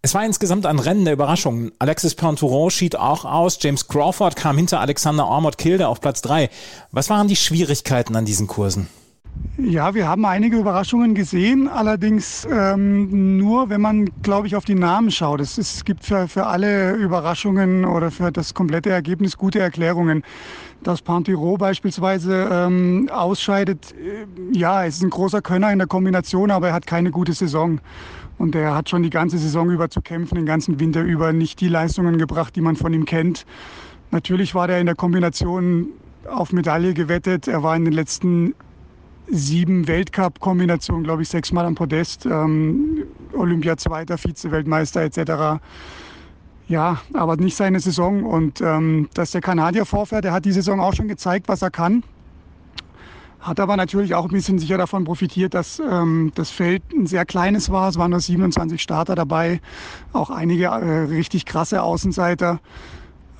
Es 0.03 0.15
war 0.15 0.25
insgesamt 0.25 0.65
ein 0.65 0.79
Rennen 0.79 1.05
der 1.05 1.13
Überraschungen. 1.13 1.73
Alexis 1.79 2.15
Pontouron 2.15 2.71
schied 2.71 2.97
auch 2.97 3.27
aus. 3.27 3.59
James 3.61 3.87
Crawford 3.87 4.35
kam 4.35 4.57
hinter 4.57 4.81
Alexander 4.81 5.25
Armot 5.25 5.59
Kilde 5.59 5.89
auf 5.89 6.01
Platz 6.01 6.23
3. 6.23 6.49
Was 6.91 7.11
waren 7.11 7.29
die 7.29 7.37
Schwierigkeiten 7.37 8.17
an 8.17 8.25
diesen 8.25 8.47
Kursen? 8.47 8.89
Ja, 9.59 9.95
wir 9.95 10.09
haben 10.09 10.25
einige 10.25 10.57
Überraschungen 10.57 11.15
gesehen, 11.15 11.69
allerdings 11.69 12.49
ähm, 12.51 13.37
nur, 13.37 13.69
wenn 13.69 13.83
man, 13.83 14.09
glaube 14.23 14.47
ich, 14.47 14.57
auf 14.57 14.65
die 14.65 14.75
Namen 14.75 15.11
schaut. 15.11 15.41
Es, 15.41 15.59
es 15.59 15.85
gibt 15.85 16.05
für, 16.05 16.29
für 16.29 16.47
alle 16.47 16.93
Überraschungen 16.93 17.85
oder 17.85 18.11
für 18.11 18.33
das 18.33 18.55
komplette 18.55 18.89
Ergebnis 18.89 19.37
gute 19.37 19.61
Erklärungen. 19.61 20.23
Dass 20.83 21.03
Pantiro 21.03 21.59
beispielsweise 21.59 22.49
ähm, 22.51 23.11
ausscheidet, 23.13 23.93
äh, 23.93 24.27
ja, 24.59 24.87
es 24.87 24.97
ist 24.97 25.03
ein 25.03 25.11
großer 25.11 25.43
Könner 25.43 25.71
in 25.73 25.79
der 25.79 25.89
Kombination, 25.89 26.51
aber 26.51 26.69
er 26.69 26.73
hat 26.73 26.87
keine 26.87 27.11
gute 27.11 27.35
Saison. 27.35 27.81
Und 28.41 28.55
er 28.55 28.75
hat 28.75 28.89
schon 28.89 29.03
die 29.03 29.11
ganze 29.11 29.37
Saison 29.37 29.71
über 29.71 29.91
zu 29.91 30.01
kämpfen, 30.01 30.37
den 30.37 30.47
ganzen 30.47 30.81
Winter 30.81 31.03
über 31.03 31.35
nicht 31.35 31.61
die 31.61 31.69
Leistungen 31.69 32.17
gebracht, 32.17 32.57
die 32.57 32.63
man 32.63 32.75
von 32.75 32.95
ihm 32.95 33.05
kennt. 33.05 33.45
Natürlich 34.13 34.55
war 34.55 34.67
der 34.67 34.81
in 34.81 34.87
der 34.87 34.95
Kombination 34.95 35.89
auf 36.27 36.51
Medaille 36.51 36.95
gewettet. 36.95 37.49
Er 37.49 37.63
war 37.63 37.77
in 37.77 37.85
den 37.85 37.93
letzten 37.93 38.55
sieben 39.29 39.87
Weltcup-Kombinationen, 39.87 41.05
glaube 41.05 41.21
ich, 41.21 41.29
sechsmal 41.29 41.67
am 41.67 41.75
Podest, 41.75 42.25
ähm, 42.25 43.05
Olympia-Zweiter, 43.35 44.17
Vize-Weltmeister 44.17 45.03
etc. 45.03 45.63
Ja, 46.67 47.03
aber 47.13 47.37
nicht 47.37 47.57
seine 47.57 47.79
Saison. 47.79 48.25
Und 48.25 48.63
ähm, 48.63 49.11
dass 49.13 49.33
der 49.33 49.43
Kanadier 49.43 49.85
vorfährt, 49.85 50.25
der 50.25 50.33
hat 50.33 50.47
die 50.47 50.53
Saison 50.53 50.81
auch 50.81 50.95
schon 50.95 51.09
gezeigt, 51.09 51.47
was 51.49 51.61
er 51.61 51.71
kann. 51.71 52.05
Hat 53.41 53.59
aber 53.59 53.77
natürlich 53.77 54.15
auch 54.15 54.25
ein 54.25 54.31
bisschen 54.31 54.59
sicher 54.59 54.77
davon 54.77 55.05
profitiert, 55.05 55.55
dass 55.55 55.81
ähm, 55.81 56.31
das 56.35 56.51
Feld 56.51 56.83
ein 56.93 57.07
sehr 57.07 57.25
kleines 57.25 57.71
war. 57.71 57.89
Es 57.89 57.97
waren 57.97 58.11
nur 58.11 58.21
27 58.21 58.81
Starter 58.83 59.15
dabei, 59.15 59.61
auch 60.13 60.29
einige 60.29 60.65
äh, 60.67 61.05
richtig 61.05 61.47
krasse 61.47 61.83
Außenseiter. 61.83 62.61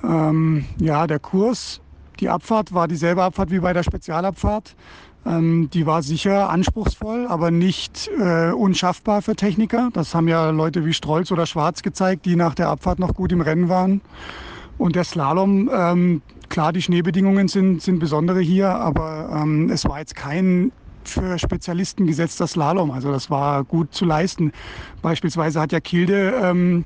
Ähm, 0.03 0.65
ja, 0.79 1.05
der 1.05 1.19
Kurs, 1.19 1.81
die 2.19 2.29
Abfahrt 2.29 2.73
war 2.73 2.87
dieselbe 2.87 3.23
Abfahrt 3.23 3.51
wie 3.51 3.59
bei 3.59 3.73
der 3.73 3.83
Spezialabfahrt. 3.83 4.75
Ähm, 5.23 5.69
die 5.71 5.85
war 5.85 6.01
sicher 6.01 6.49
anspruchsvoll, 6.49 7.27
aber 7.27 7.51
nicht 7.51 8.09
äh, 8.19 8.51
unschaffbar 8.51 9.21
für 9.21 9.35
Techniker. 9.35 9.89
Das 9.93 10.15
haben 10.15 10.27
ja 10.27 10.49
Leute 10.49 10.83
wie 10.83 10.93
Strolz 10.93 11.31
oder 11.31 11.45
Schwarz 11.45 11.83
gezeigt, 11.83 12.25
die 12.25 12.35
nach 12.35 12.55
der 12.55 12.69
Abfahrt 12.69 12.97
noch 12.97 13.13
gut 13.13 13.31
im 13.31 13.41
Rennen 13.41 13.69
waren. 13.69 14.01
Und 14.79 14.95
der 14.95 15.03
Slalom, 15.03 15.69
ähm, 15.71 16.21
klar, 16.51 16.73
die 16.73 16.81
Schneebedingungen 16.83 17.47
sind, 17.47 17.81
sind 17.81 17.97
besondere 17.97 18.41
hier, 18.41 18.69
aber 18.69 19.41
ähm, 19.41 19.71
es 19.71 19.85
war 19.85 19.97
jetzt 19.99 20.15
kein 20.15 20.71
für 21.03 21.39
Spezialisten 21.39 22.05
gesetzter 22.05 22.45
Slalom. 22.45 22.91
Also 22.91 23.11
das 23.11 23.31
war 23.31 23.63
gut 23.63 23.93
zu 23.93 24.05
leisten. 24.05 24.51
Beispielsweise 25.01 25.59
hat 25.59 25.71
ja 25.71 25.79
Kilde 25.79 26.39
ähm, 26.43 26.85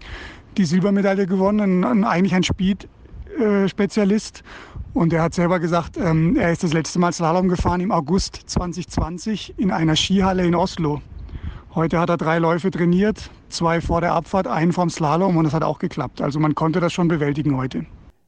die 0.55 0.63
Silbermedaille 0.63 1.25
gewonnen, 1.25 1.83
ein, 1.83 2.05
eigentlich 2.05 2.33
ein 2.33 2.43
Speed-Spezialist. 2.43 4.39
Äh, 4.39 4.97
und 4.97 5.11
er 5.11 5.23
hat 5.23 5.33
selber 5.33 5.59
gesagt, 5.59 5.97
ähm, 5.97 6.37
er 6.37 6.53
ist 6.53 6.63
das 6.63 6.71
letzte 6.71 6.99
Mal 6.99 7.11
Slalom 7.11 7.49
gefahren 7.49 7.81
im 7.81 7.91
August 7.91 8.43
2020 8.45 9.55
in 9.57 9.71
einer 9.71 9.97
Skihalle 9.97 10.45
in 10.45 10.55
Oslo. 10.55 11.01
Heute 11.73 11.99
hat 11.99 12.09
er 12.09 12.15
drei 12.15 12.39
Läufe 12.39 12.71
trainiert, 12.71 13.29
zwei 13.49 13.81
vor 13.81 13.99
der 13.99 14.13
Abfahrt, 14.13 14.47
einen 14.47 14.71
vom 14.71 14.89
Slalom 14.89 15.35
und 15.35 15.45
es 15.45 15.53
hat 15.53 15.63
auch 15.63 15.79
geklappt. 15.79 16.21
Also 16.21 16.39
man 16.39 16.55
konnte 16.55 16.79
das 16.79 16.93
schon 16.93 17.09
bewältigen 17.09 17.57
heute. 17.57 17.85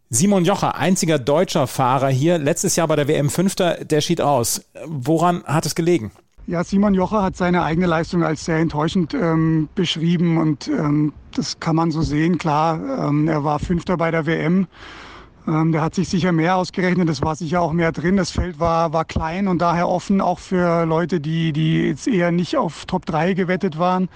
Simon 0.09 0.45
Jocher, 0.45 0.77
einziger 0.77 1.19
deutscher 1.19 1.67
Fahrer 1.67 2.07
hier, 2.07 2.37
letztes 2.37 2.77
Jahr 2.77 2.87
bei 2.87 2.95
der 2.95 3.09
WM 3.09 3.29
Fünfter, 3.29 3.83
der 3.83 3.99
schied 3.99 4.21
aus. 4.21 4.61
Woran 4.85 5.43
hat 5.43 5.65
es 5.65 5.75
gelegen? 5.75 6.11
Ja, 6.45 6.63
Simon 6.63 6.93
Jocher 6.93 7.21
hat 7.21 7.35
seine 7.35 7.63
eigene 7.63 7.87
Leistung 7.87 8.23
als 8.23 8.45
sehr 8.45 8.57
enttäuschend 8.57 9.13
ähm, 9.13 9.67
beschrieben 9.75 10.37
und 10.37 10.69
ähm, 10.69 11.11
das 11.35 11.59
kann 11.59 11.75
man 11.75 11.91
so 11.91 12.01
sehen. 12.01 12.37
Klar, 12.37 13.09
ähm, 13.09 13.27
er 13.27 13.43
war 13.43 13.59
Fünfter 13.59 13.97
bei 13.97 14.09
der 14.09 14.25
WM 14.25 14.67
ähm, 15.47 15.71
der 15.71 15.81
hat 15.81 15.95
sich 15.95 16.09
sicher 16.09 16.33
mehr 16.33 16.57
ausgerechnet, 16.57 17.09
es 17.09 17.21
war 17.21 17.35
sicher 17.35 17.61
auch 17.61 17.71
mehr 17.71 17.91
drin. 17.93 18.17
Das 18.17 18.31
Feld 18.31 18.59
war, 18.59 18.91
war 18.91 19.05
klein 19.05 19.47
und 19.47 19.59
daher 19.59 19.87
offen 19.87 20.19
auch 20.19 20.39
für 20.39 20.85
Leute, 20.85 21.21
die, 21.21 21.53
die 21.53 21.87
jetzt 21.87 22.07
eher 22.07 22.31
nicht 22.31 22.57
auf 22.57 22.85
Top 22.85 23.05
3 23.05 23.33
gewettet 23.33 23.79
waren. 23.79 24.09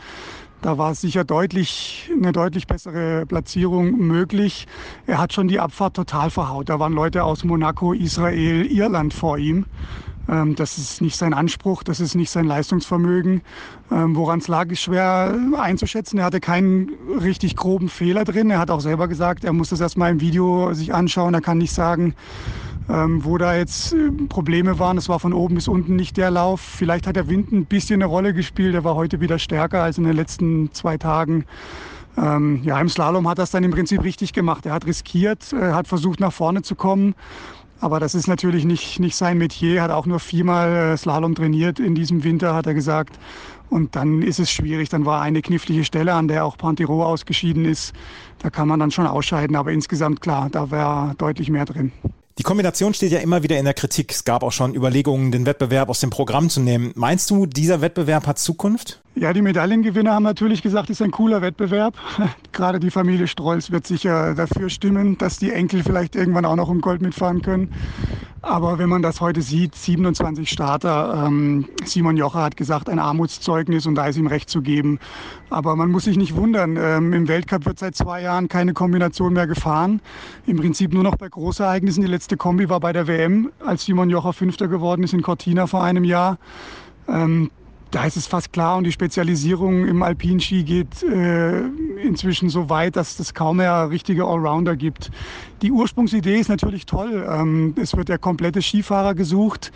Da 0.62 0.78
war 0.78 0.94
sicher 0.94 1.24
deutlich, 1.24 2.12
eine 2.16 2.32
deutlich 2.32 2.68
bessere 2.68 3.26
Platzierung 3.26 3.98
möglich. 3.98 4.68
Er 5.08 5.18
hat 5.18 5.34
schon 5.34 5.48
die 5.48 5.60
Abfahrt 5.60 5.96
total 5.96 6.30
verhaut. 6.30 6.70
Da 6.70 6.80
waren 6.80 6.94
Leute 6.94 7.24
aus 7.24 7.44
Monaco, 7.44 7.94
Israel, 7.94 8.68
Irland 8.68 9.12
vor 9.12 9.40
ihm. 9.40 9.66
Ähm, 10.30 10.54
das 10.56 10.78
ist 10.78 11.02
nicht 11.02 11.18
sein 11.18 11.34
Anspruch, 11.34 11.82
das 11.82 12.00
ist 12.00 12.14
nicht 12.14 12.30
sein 12.30 12.46
Leistungsvermögen. 12.46 13.42
Ähm, 13.92 14.16
Woran 14.16 14.38
es 14.38 14.48
lag, 14.48 14.70
ist 14.70 14.82
schwer 14.82 15.36
einzuschätzen. 15.58 16.20
Er 16.20 16.26
hatte 16.26 16.40
keinen 16.40 16.92
richtig 17.20 17.56
groben 17.56 17.90
Fehler 17.90 18.24
drin. 18.24 18.52
Er 18.52 18.60
hat 18.60 18.70
auch 18.70 18.82
selber 18.82 19.08
gesagt, 19.08 19.44
er 19.44 19.54
muss 19.54 19.70
das 19.70 19.82
erstmal 19.82 20.12
im 20.12 20.22
Video 20.22 20.74
sich 20.74 20.94
anschauen. 20.94 21.34
Er 21.34 21.42
kann 21.42 21.58
nicht 21.58 21.74
sagen, 21.74 22.14
ähm, 22.90 23.24
wo 23.24 23.38
da 23.38 23.56
jetzt 23.56 23.94
äh, 23.94 24.12
Probleme 24.30 24.80
waren. 24.80 24.98
Es 24.98 25.10
war 25.10 25.20
von 25.20 25.34
oben 25.34 25.56
bis 25.56 25.68
unten 25.68 25.96
nicht 25.96 26.18
der 26.18 26.32
Lauf. 26.32 26.62
Vielleicht 26.62 27.08
hat 27.08 27.16
der 27.16 27.28
Wind 27.28 27.52
ein 27.52 27.66
bisschen 27.66 28.02
eine 28.02 28.06
Rolle 28.06 28.34
gespielt. 28.34 28.76
Er 28.76 28.84
war 28.84 28.96
heute 28.96 29.22
wieder 29.22 29.40
stärker 29.40 29.84
als 29.84 29.98
in 29.98 30.04
den 30.04 30.16
letzten 30.16 30.72
zwei 30.74 30.98
Tagen. 30.98 31.46
Ähm, 32.18 32.62
ja, 32.64 32.80
im 32.80 32.90
Slalom 32.90 33.28
hat 33.28 33.40
es 33.40 33.52
dann 33.52 33.64
im 33.64 33.72
Prinzip 33.72 34.04
richtig 34.04 34.34
gemacht. 34.34 34.66
Er 34.66 34.74
hat 34.74 34.86
riskiert, 34.86 35.54
er 35.54 35.76
hat 35.76 35.88
versucht 35.88 36.20
nach 36.20 36.34
vorne 36.34 36.62
zu 36.62 36.76
kommen. 36.76 37.16
Aber 37.80 38.00
das 38.00 38.14
ist 38.14 38.28
natürlich 38.28 38.64
nicht, 38.64 39.00
nicht 39.00 39.16
sein 39.16 39.40
Metier. 39.40 39.78
Er 39.78 39.84
hat 39.84 39.92
auch 39.92 40.06
nur 40.06 40.20
viermal 40.20 40.94
äh, 40.94 40.98
Slalom 40.98 41.34
trainiert 41.34 41.80
in 41.80 41.96
diesem 41.96 42.24
Winter, 42.24 42.54
hat 42.54 42.68
er 42.68 42.76
gesagt. 42.76 43.18
Und 43.70 43.96
dann 43.96 44.22
ist 44.22 44.40
es 44.40 44.52
schwierig. 44.52 44.90
Dann 44.90 45.06
war 45.06 45.22
eine 45.22 45.42
knifflige 45.42 45.84
Stelle, 45.84 46.14
an 46.14 46.28
der 46.28 46.46
auch 46.46 46.58
Pantero 46.58 47.04
ausgeschieden 47.04 47.66
ist. 47.66 47.94
Da 48.40 48.50
kann 48.50 48.68
man 48.68 48.80
dann 48.80 48.92
schon 48.92 49.08
ausscheiden. 49.08 49.56
Aber 49.56 49.72
insgesamt 49.72 50.22
klar, 50.22 50.50
da 50.52 50.70
wäre 50.70 51.16
deutlich 51.18 51.50
mehr 51.50 51.66
drin. 51.66 51.92
Die 52.38 52.44
Kombination 52.44 52.94
steht 52.94 53.12
ja 53.12 53.20
immer 53.20 53.44
wieder 53.44 53.60
in 53.60 53.66
der 53.66 53.74
Kritik. 53.74 54.12
Es 54.12 54.24
gab 54.24 54.42
auch 54.44 54.52
schon 54.52 54.74
Überlegungen, 54.74 55.32
den 55.32 55.46
Wettbewerb 55.46 55.90
aus 55.90 56.00
dem 56.00 56.10
Programm 56.10 56.50
zu 56.50 56.62
nehmen. 56.62 56.92
Meinst 56.96 57.30
du, 57.30 57.46
dieser 57.46 57.82
Wettbewerb 57.82 58.26
hat 58.26 58.40
Zukunft? 58.40 59.02
Ja, 59.16 59.34
die 59.34 59.42
Medaillengewinner 59.42 60.14
haben 60.14 60.24
natürlich 60.24 60.62
gesagt, 60.62 60.90
es 60.90 61.02
ist 61.02 61.02
ein 61.02 61.12
cooler 61.12 61.42
Wettbewerb. 61.42 61.96
Gerade 62.54 62.80
die 62.80 62.90
Familie 62.90 63.28
Strolls 63.28 63.72
wird 63.72 63.86
sicher 63.86 64.34
dafür 64.34 64.70
stimmen, 64.70 65.18
dass 65.18 65.38
die 65.38 65.52
Enkel 65.52 65.84
vielleicht 65.84 66.16
irgendwann 66.16 66.46
auch 66.46 66.56
noch 66.56 66.70
um 66.70 66.80
Gold 66.80 67.02
mitfahren 67.02 67.42
können. 67.42 67.74
Aber 68.44 68.80
wenn 68.80 68.90
man 68.90 69.04
das 69.04 69.22
heute 69.22 69.44
sieht, 69.44 69.76
27 69.76 70.50
Starter, 70.50 71.26
ähm, 71.28 71.70
Simon 71.86 72.18
Jocher 72.18 72.42
hat 72.42 72.58
gesagt, 72.58 72.90
ein 72.90 72.98
Armutszeugnis 72.98 73.86
und 73.86 73.94
da 73.94 74.08
ist 74.08 74.18
ihm 74.18 74.26
recht 74.26 74.50
zu 74.50 74.64
geben. 74.64 75.00
Aber 75.52 75.76
man 75.76 75.92
muss 75.92 76.06
sich 76.06 76.18
nicht 76.18 76.36
wundern, 76.36 76.76
ähm, 76.76 77.14
im 77.14 77.28
Weltcup 77.28 77.66
wird 77.66 77.78
seit 77.78 77.96
zwei 77.96 78.24
Jahren 78.24 78.50
keine 78.50 78.74
Kombination 78.74 79.34
mehr 79.34 79.46
gefahren. 79.46 80.02
Im 80.48 80.58
Prinzip 80.58 80.92
nur 80.92 81.04
noch 81.04 81.18
bei 81.18 81.30
Großereignissen. 81.30 82.02
Die 82.02 82.10
letzte 82.10 82.36
Kombi 82.36 82.68
war 82.68 82.80
bei 82.80 82.94
der 82.94 83.06
WM, 83.06 83.52
als 83.64 83.86
Simon 83.86 84.10
Jocher 84.10 84.34
Fünfter 84.34 84.68
geworden 84.68 85.04
ist 85.04 85.14
in 85.14 85.22
Cortina 85.22 85.68
vor 85.68 85.84
einem 85.84 86.04
Jahr. 86.04 86.40
Ähm, 87.08 87.52
da 87.92 88.06
ist 88.06 88.16
es 88.16 88.26
fast 88.26 88.54
klar 88.54 88.78
und 88.78 88.86
die 88.86 88.92
Spezialisierung 88.92 89.86
im 89.86 90.02
Alpinski 90.02 90.64
geht 90.64 91.04
äh, 91.04 91.60
inzwischen 92.02 92.50
so 92.50 92.70
weit, 92.70 92.96
dass 92.96 93.20
es 93.20 93.34
kaum 93.34 93.58
mehr 93.58 93.90
richtige 93.90 94.26
Allrounder 94.26 94.76
gibt. 94.78 95.12
Die 95.62 95.72
Ursprungsidee 95.72 96.40
ist 96.40 96.48
natürlich 96.48 96.86
toll. 96.86 97.28
Ähm, 97.30 97.76
es 97.80 97.96
wird 97.96 98.10
der 98.10 98.18
komplette 98.18 98.62
Skifahrer 98.62 99.14
gesucht. 99.14 99.72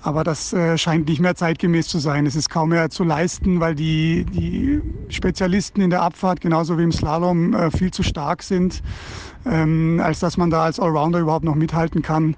Aber 0.00 0.22
das 0.22 0.52
äh, 0.52 0.78
scheint 0.78 1.08
nicht 1.08 1.20
mehr 1.20 1.34
zeitgemäß 1.34 1.88
zu 1.88 1.98
sein. 1.98 2.24
Es 2.24 2.36
ist 2.36 2.48
kaum 2.48 2.68
mehr 2.68 2.88
zu 2.88 3.02
leisten, 3.02 3.58
weil 3.58 3.74
die, 3.74 4.24
die 4.24 4.80
Spezialisten 5.08 5.80
in 5.80 5.90
der 5.90 6.02
Abfahrt, 6.02 6.40
genauso 6.40 6.78
wie 6.78 6.84
im 6.84 6.92
Slalom, 6.92 7.52
äh, 7.52 7.70
viel 7.72 7.90
zu 7.90 8.04
stark 8.04 8.44
sind, 8.44 8.80
ähm, 9.44 10.00
als 10.02 10.20
dass 10.20 10.36
man 10.36 10.50
da 10.50 10.62
als 10.62 10.78
Allrounder 10.78 11.18
überhaupt 11.18 11.44
noch 11.44 11.56
mithalten 11.56 12.02
kann. 12.02 12.36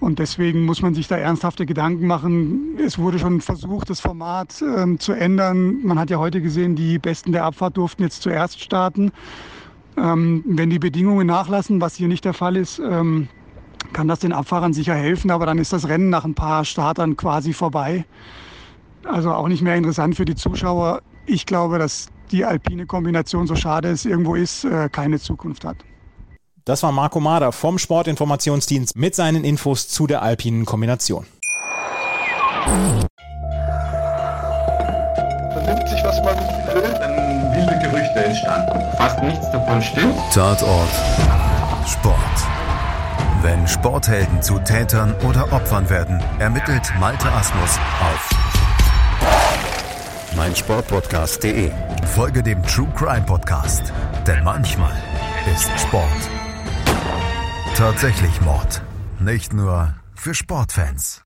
Und 0.00 0.18
deswegen 0.18 0.64
muss 0.64 0.80
man 0.80 0.94
sich 0.94 1.08
da 1.08 1.16
ernsthafte 1.16 1.66
Gedanken 1.66 2.06
machen. 2.06 2.78
Es 2.78 2.98
wurde 2.98 3.18
schon 3.18 3.42
versucht, 3.42 3.90
das 3.90 4.00
Format 4.00 4.62
ähm, 4.62 4.98
zu 4.98 5.12
ändern. 5.12 5.82
Man 5.82 5.98
hat 5.98 6.08
ja 6.08 6.18
heute 6.18 6.40
gesehen, 6.40 6.74
die 6.74 6.98
Besten 6.98 7.32
der 7.32 7.44
Abfahrt 7.44 7.76
durften 7.76 8.02
jetzt 8.02 8.22
zuerst 8.22 8.60
starten. 8.60 9.12
Ähm, 9.98 10.42
wenn 10.46 10.70
die 10.70 10.78
Bedingungen 10.78 11.26
nachlassen, 11.26 11.82
was 11.82 11.96
hier 11.96 12.08
nicht 12.08 12.24
der 12.24 12.32
Fall 12.32 12.56
ist, 12.56 12.78
ähm, 12.78 13.28
kann 13.92 14.08
das 14.08 14.20
den 14.20 14.32
Abfahrern 14.32 14.72
sicher 14.72 14.94
helfen. 14.94 15.30
Aber 15.30 15.44
dann 15.44 15.58
ist 15.58 15.74
das 15.74 15.86
Rennen 15.86 16.08
nach 16.08 16.24
ein 16.24 16.34
paar 16.34 16.64
Startern 16.64 17.18
quasi 17.18 17.52
vorbei. 17.52 18.06
Also 19.04 19.32
auch 19.32 19.48
nicht 19.48 19.62
mehr 19.62 19.76
interessant 19.76 20.16
für 20.16 20.24
die 20.24 20.34
Zuschauer. 20.34 21.02
Ich 21.26 21.44
glaube, 21.44 21.78
dass 21.78 22.08
die 22.30 22.46
alpine 22.46 22.86
Kombination, 22.86 23.46
so 23.46 23.54
schade 23.54 23.90
es 23.90 24.06
irgendwo 24.06 24.34
ist, 24.34 24.64
äh, 24.64 24.88
keine 24.90 25.18
Zukunft 25.18 25.66
hat. 25.66 25.84
Das 26.64 26.82
war 26.82 26.92
Marco 26.92 27.20
Mader 27.20 27.52
vom 27.52 27.78
Sportinformationsdienst 27.78 28.96
mit 28.96 29.14
seinen 29.14 29.44
Infos 29.44 29.88
zu 29.88 30.06
der 30.06 30.22
alpinen 30.22 30.66
Kombination. 30.66 31.26
Vernimmt 35.52 35.88
sich, 35.88 36.04
was 36.04 36.22
man 36.22 36.36
will, 36.74 36.82
dann 36.82 37.52
wilde 37.54 37.78
Gerüchte 37.82 38.24
entstanden. 38.24 38.96
Fast 38.96 39.22
nichts 39.22 39.50
davon 39.50 39.80
stimmt. 39.82 40.14
Tatort 40.32 40.90
Sport. 41.86 42.16
Wenn 43.42 43.66
Sporthelden 43.66 44.42
zu 44.42 44.58
Tätern 44.58 45.14
oder 45.26 45.50
Opfern 45.52 45.88
werden, 45.88 46.22
ermittelt 46.38 46.92
Malte 47.00 47.32
Asmus 47.32 47.78
auf 48.02 48.30
meinsportpodcast.de. 50.36 51.70
Folge 52.14 52.42
dem 52.42 52.62
True 52.62 52.88
Crime 52.94 53.22
Podcast, 53.22 53.92
denn 54.26 54.44
manchmal 54.44 54.92
ist 55.52 55.70
Sport 55.80 56.39
tatsächlich 57.76 58.40
Mord. 58.40 58.82
Nicht 59.18 59.52
nur 59.52 59.94
für 60.14 60.34
Sportfans. 60.34 61.22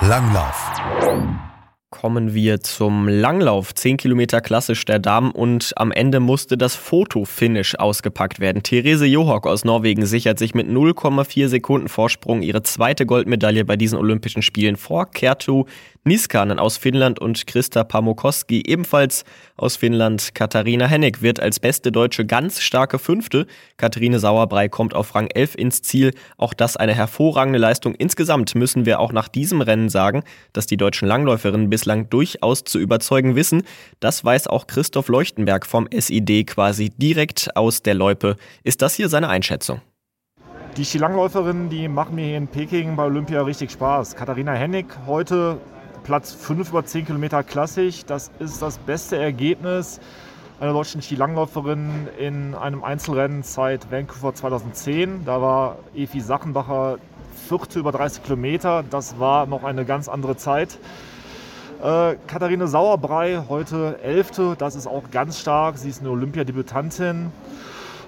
Langlauf. 0.00 1.49
Kommen 1.90 2.34
wir 2.34 2.60
zum 2.60 3.08
Langlauf. 3.08 3.74
10 3.74 3.96
Kilometer 3.96 4.40
klassisch 4.40 4.84
der 4.84 5.00
Damen 5.00 5.32
und 5.32 5.72
am 5.74 5.90
Ende 5.90 6.20
musste 6.20 6.56
das 6.56 6.76
Fotofinish 6.76 7.74
ausgepackt 7.74 8.38
werden. 8.38 8.62
Therese 8.62 9.06
Johaug 9.06 9.48
aus 9.48 9.64
Norwegen 9.64 10.06
sichert 10.06 10.38
sich 10.38 10.54
mit 10.54 10.68
0,4 10.68 11.48
Sekunden 11.48 11.88
Vorsprung 11.88 12.42
ihre 12.42 12.62
zweite 12.62 13.06
Goldmedaille 13.06 13.64
bei 13.64 13.76
diesen 13.76 13.98
Olympischen 13.98 14.42
Spielen 14.42 14.76
vor 14.76 15.10
Kertu 15.10 15.64
Niskanen 16.04 16.58
aus 16.58 16.78
Finnland 16.78 17.18
und 17.18 17.46
Christa 17.46 17.84
Pamokoski 17.84 18.62
ebenfalls 18.66 19.24
aus 19.56 19.76
Finnland. 19.76 20.34
Katharina 20.34 20.86
Hennig 20.86 21.20
wird 21.20 21.40
als 21.40 21.60
beste 21.60 21.92
Deutsche 21.92 22.24
ganz 22.24 22.60
starke 22.62 22.98
Fünfte. 22.98 23.46
Katharine 23.76 24.18
Sauerbrei 24.18 24.70
kommt 24.70 24.94
auf 24.94 25.14
Rang 25.14 25.26
11 25.26 25.56
ins 25.56 25.82
Ziel. 25.82 26.14
Auch 26.38 26.54
das 26.54 26.78
eine 26.78 26.94
hervorragende 26.94 27.58
Leistung. 27.58 27.94
Insgesamt 27.94 28.54
müssen 28.54 28.86
wir 28.86 28.98
auch 28.98 29.12
nach 29.12 29.28
diesem 29.28 29.60
Rennen 29.60 29.90
sagen, 29.90 30.22
dass 30.54 30.66
die 30.66 30.78
deutschen 30.78 31.06
Langläuferinnen 31.06 31.68
bislang 31.80 32.10
durchaus 32.10 32.62
zu 32.64 32.78
überzeugen 32.78 33.36
wissen. 33.36 33.62
Das 34.00 34.22
weiß 34.22 34.48
auch 34.48 34.66
Christoph 34.66 35.08
Leuchtenberg 35.08 35.64
vom 35.64 35.88
SID 35.90 36.46
quasi 36.46 36.90
direkt 36.90 37.56
aus 37.56 37.82
der 37.82 37.94
Loipe. 37.94 38.36
Ist 38.64 38.82
das 38.82 38.94
hier 38.94 39.08
seine 39.08 39.30
Einschätzung? 39.30 39.80
Die 40.76 40.84
Skilangläuferinnen, 40.84 41.70
die 41.70 41.88
machen 41.88 42.16
mir 42.16 42.26
hier 42.26 42.36
in 42.36 42.48
Peking 42.48 42.96
bei 42.96 43.04
Olympia 43.04 43.40
richtig 43.42 43.70
Spaß. 43.70 44.14
Katharina 44.14 44.52
Hennig 44.52 44.86
heute 45.06 45.56
Platz 46.04 46.34
5 46.34 46.68
über 46.68 46.84
10 46.84 47.06
Kilometer 47.06 47.42
klassisch. 47.42 48.04
Das 48.04 48.30
ist 48.38 48.60
das 48.60 48.76
beste 48.76 49.16
Ergebnis 49.16 50.00
einer 50.60 50.74
deutschen 50.74 51.00
Skilangläuferin 51.00 52.08
in 52.18 52.54
einem 52.54 52.84
Einzelrennen 52.84 53.42
seit 53.42 53.90
Vancouver 53.90 54.34
2010. 54.34 55.24
Da 55.24 55.40
war 55.40 55.78
Evi 55.94 56.20
Sachenbacher 56.20 56.98
vierte 57.48 57.78
über 57.78 57.90
30 57.90 58.22
Kilometer. 58.22 58.84
Das 58.90 59.18
war 59.18 59.46
noch 59.46 59.64
eine 59.64 59.86
ganz 59.86 60.08
andere 60.08 60.36
Zeit. 60.36 60.78
Äh, 61.82 62.16
Katharine 62.26 62.68
Sauerbrei 62.68 63.44
heute 63.48 63.98
Elfte. 64.02 64.54
Das 64.58 64.74
ist 64.74 64.86
auch 64.86 65.10
ganz 65.10 65.38
stark. 65.38 65.78
Sie 65.78 65.88
ist 65.88 66.00
eine 66.00 66.10
Olympiadebütantin. 66.10 67.32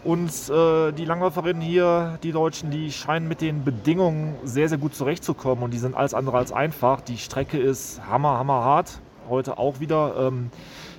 Und 0.04 0.30
äh, 0.50 0.92
die 0.92 1.06
Langläuferinnen 1.06 1.62
hier, 1.62 2.18
die 2.22 2.32
Deutschen, 2.32 2.70
die 2.70 2.92
scheinen 2.92 3.28
mit 3.28 3.40
den 3.40 3.64
Bedingungen 3.64 4.34
sehr, 4.44 4.68
sehr 4.68 4.76
gut 4.76 4.94
zurechtzukommen. 4.94 5.64
Und 5.64 5.70
die 5.70 5.78
sind 5.78 5.94
alles 5.94 6.12
andere 6.12 6.36
als 6.36 6.52
einfach. 6.52 7.00
Die 7.00 7.16
Strecke 7.16 7.56
ist 7.56 8.02
hammer, 8.06 8.36
hammer 8.38 8.62
hart. 8.62 9.00
Heute 9.30 9.56
auch 9.56 9.80
wieder. 9.80 10.16
Ähm, 10.18 10.50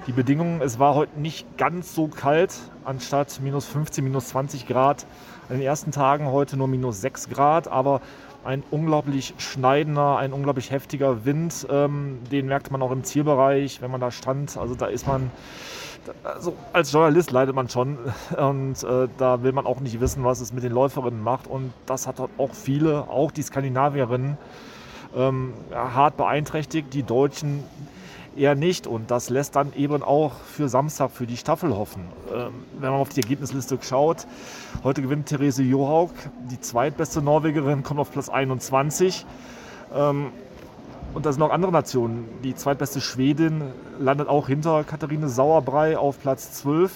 die 0.08 0.12
Bedingungen, 0.12 0.62
es 0.62 0.80
war 0.80 0.96
heute 0.96 1.20
nicht 1.20 1.58
ganz 1.58 1.94
so 1.94 2.08
kalt, 2.08 2.56
anstatt 2.86 3.40
minus 3.42 3.66
15, 3.68 4.04
minus 4.04 4.30
20 4.30 4.68
Grad. 4.68 5.06
In 5.50 5.58
den 5.58 5.66
ersten 5.66 5.92
Tagen 5.92 6.26
heute 6.28 6.58
nur 6.58 6.68
minus 6.68 7.02
6 7.02 7.30
Grad, 7.30 7.68
aber 7.68 8.02
ein 8.44 8.64
unglaublich 8.72 9.34
schneidender, 9.38 10.18
ein 10.18 10.34
unglaublich 10.34 10.72
heftiger 10.72 11.26
Wind. 11.26 11.68
Ähm, 11.70 12.20
den 12.32 12.48
merkte 12.48 12.72
man 12.72 12.82
auch 12.82 12.92
im 12.92 13.04
Zielbereich, 13.04 13.82
wenn 13.82 13.92
man 13.92 14.02
da 14.02 14.12
stand. 14.12 14.58
Also 14.58 14.76
da 14.76 14.88
ist 14.88 15.08
man 15.08 15.32
also 16.24 16.54
als 16.74 16.92
Journalist 16.92 17.32
leidet 17.32 17.56
man 17.56 17.70
schon 17.70 17.98
und 18.38 18.84
äh, 18.84 19.08
da 19.18 19.44
will 19.44 19.52
man 19.52 19.66
auch 19.66 19.80
nicht 19.80 20.00
wissen, 20.00 20.24
was 20.24 20.42
es 20.42 20.54
mit 20.54 20.64
den 20.64 20.72
Läuferinnen 20.72 21.22
macht. 21.22 21.48
Und 21.48 21.74
das 21.86 22.08
hat 22.08 22.20
auch 22.20 22.54
viele, 22.54 23.10
auch 23.10 23.32
die 23.32 23.42
Skandinavierinnen, 23.42 24.38
ähm, 25.16 25.54
hart 25.72 26.18
beeinträchtigt. 26.18 26.94
Die 26.94 27.04
Deutschen 27.04 27.64
eher 28.36 28.56
nicht. 28.56 28.88
Und 28.88 29.12
das 29.12 29.30
lässt 29.30 29.56
dann 29.56 29.74
eben 29.76 30.04
auch 30.04 30.34
für 30.34 30.70
Samstag, 30.70 31.12
für 31.12 31.28
die 31.28 31.38
Staffel 31.38 31.76
hoffen. 31.76 32.04
Ähm, 32.34 32.54
wenn 32.80 32.92
man 32.92 33.00
auf 33.00 33.10
die 33.10 33.22
Ergebnisliste 33.22 33.78
schaut, 33.82 34.28
heute 34.84 35.02
gewinnt 35.02 35.28
Therese 35.28 35.64
Johaug, 35.64 36.12
die 36.52 36.60
zweitbeste 36.60 37.22
Norwegerin, 37.22 37.84
kommt 37.84 38.00
auf 38.00 38.12
Platz 38.12 38.30
21. 38.30 39.26
Ähm, 39.94 40.32
und 41.14 41.26
da 41.26 41.32
sind 41.32 41.40
noch 41.40 41.52
andere 41.52 41.72
Nationen. 41.72 42.28
Die 42.44 42.56
zweitbeste 42.56 43.00
Schwedin 43.00 43.62
landet 44.00 44.28
auch 44.28 44.48
hinter 44.48 44.84
Katharine 44.84 45.30
Sauerbrei 45.30 45.98
auf 45.98 46.20
Platz 46.20 46.54
12. 46.54 46.92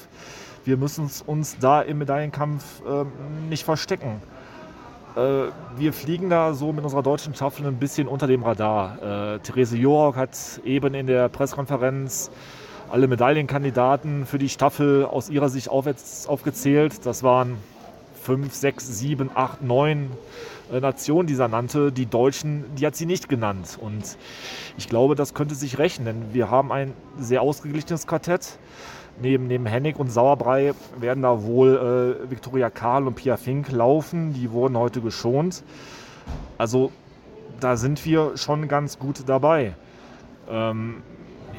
Wir 0.66 0.78
müssen 0.78 1.10
uns 1.28 1.58
da 1.60 1.82
im 1.82 2.00
Medaillenkampf 2.00 2.82
äh, 2.82 3.06
nicht 3.48 3.64
verstecken. 3.64 4.22
Äh, 5.18 5.52
wir 5.76 5.94
fliegen 5.94 6.30
da 6.30 6.54
so 6.54 6.72
mit 6.72 6.84
unserer 6.84 7.02
deutschen 7.02 7.34
Staffel 7.34 7.66
ein 7.66 7.78
bisschen 7.78 8.08
unter 8.08 8.28
dem 8.28 8.44
Radar. 8.44 9.36
Äh, 9.36 9.40
Therese 9.40 9.76
Jorok 9.76 10.16
hat 10.16 10.38
eben 10.64 10.94
in 10.94 11.08
der 11.08 11.28
Pressekonferenz 11.30 12.30
alle 12.90 13.08
Medaillenkandidaten 13.08 14.26
für 14.26 14.38
die 14.38 14.48
Staffel 14.48 15.06
aus 15.06 15.30
ihrer 15.30 15.50
Sicht 15.50 15.70
aufgezählt. 15.70 17.06
Das 17.06 17.24
waren 17.24 17.58
fünf, 18.22 18.54
sechs, 18.54 18.88
sieben, 18.88 19.30
acht, 19.34 19.62
neun 19.62 20.12
Nationen, 20.72 21.28
die 21.28 21.36
sie 21.36 21.48
nannte. 21.48 21.92
Die 21.92 22.06
Deutschen, 22.06 22.64
die 22.76 22.86
hat 22.86 22.96
sie 22.96 23.06
nicht 23.06 23.28
genannt. 23.28 23.78
Und 23.82 24.18
ich 24.78 24.88
glaube, 24.88 25.16
das 25.16 25.34
könnte 25.34 25.56
sich 25.56 25.80
rächen, 25.80 26.06
denn 26.06 26.34
wir 26.34 26.50
haben 26.50 26.72
ein 26.72 26.94
sehr 27.18 27.42
ausgeglichenes 27.42 28.08
Quartett. 28.08 28.58
Neben, 29.20 29.48
neben 29.48 29.66
Hennig 29.66 29.98
und 29.98 30.10
Sauerbrei 30.10 30.74
werden 31.00 31.24
da 31.24 31.44
wohl 31.44 32.20
äh, 32.26 32.30
Viktoria 32.30 32.70
Karl 32.70 33.08
und 33.08 33.16
Pia 33.16 33.38
Fink 33.38 33.72
laufen. 33.72 34.34
Die 34.34 34.52
wurden 34.52 34.78
heute 34.78 35.02
geschont. 35.02 35.64
Also 36.58 36.92
da 37.60 37.78
sind 37.78 38.06
wir 38.06 38.38
schon 38.38 38.68
ganz 38.68 39.00
gut 39.00 39.24
dabei. 39.28 39.74
Ähm, 40.50 41.02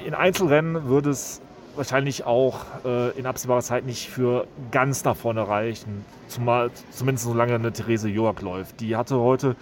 in 0.07 0.15
Einzelrennen 0.15 0.85
würde 0.85 1.11
es 1.11 1.43
wahrscheinlich 1.75 2.27
auch 2.27 2.61
äh, 2.85 3.11
in 3.19 3.27
absehbarer 3.27 3.63
Zeit 3.63 3.87
nicht 3.87 4.09
für 4.09 4.47
ganz 4.71 5.05
nach 5.05 5.17
vorne 5.17 5.47
reichen. 5.47 6.05
Zumal, 6.29 6.71
zumindest 6.91 7.27
solange 7.27 7.55
eine 7.55 7.73
Therese 7.73 8.09
Joak 8.09 8.43
läuft. 8.43 8.81
Die 8.81 8.97
hatte 8.97 9.19
heute, 9.19 9.57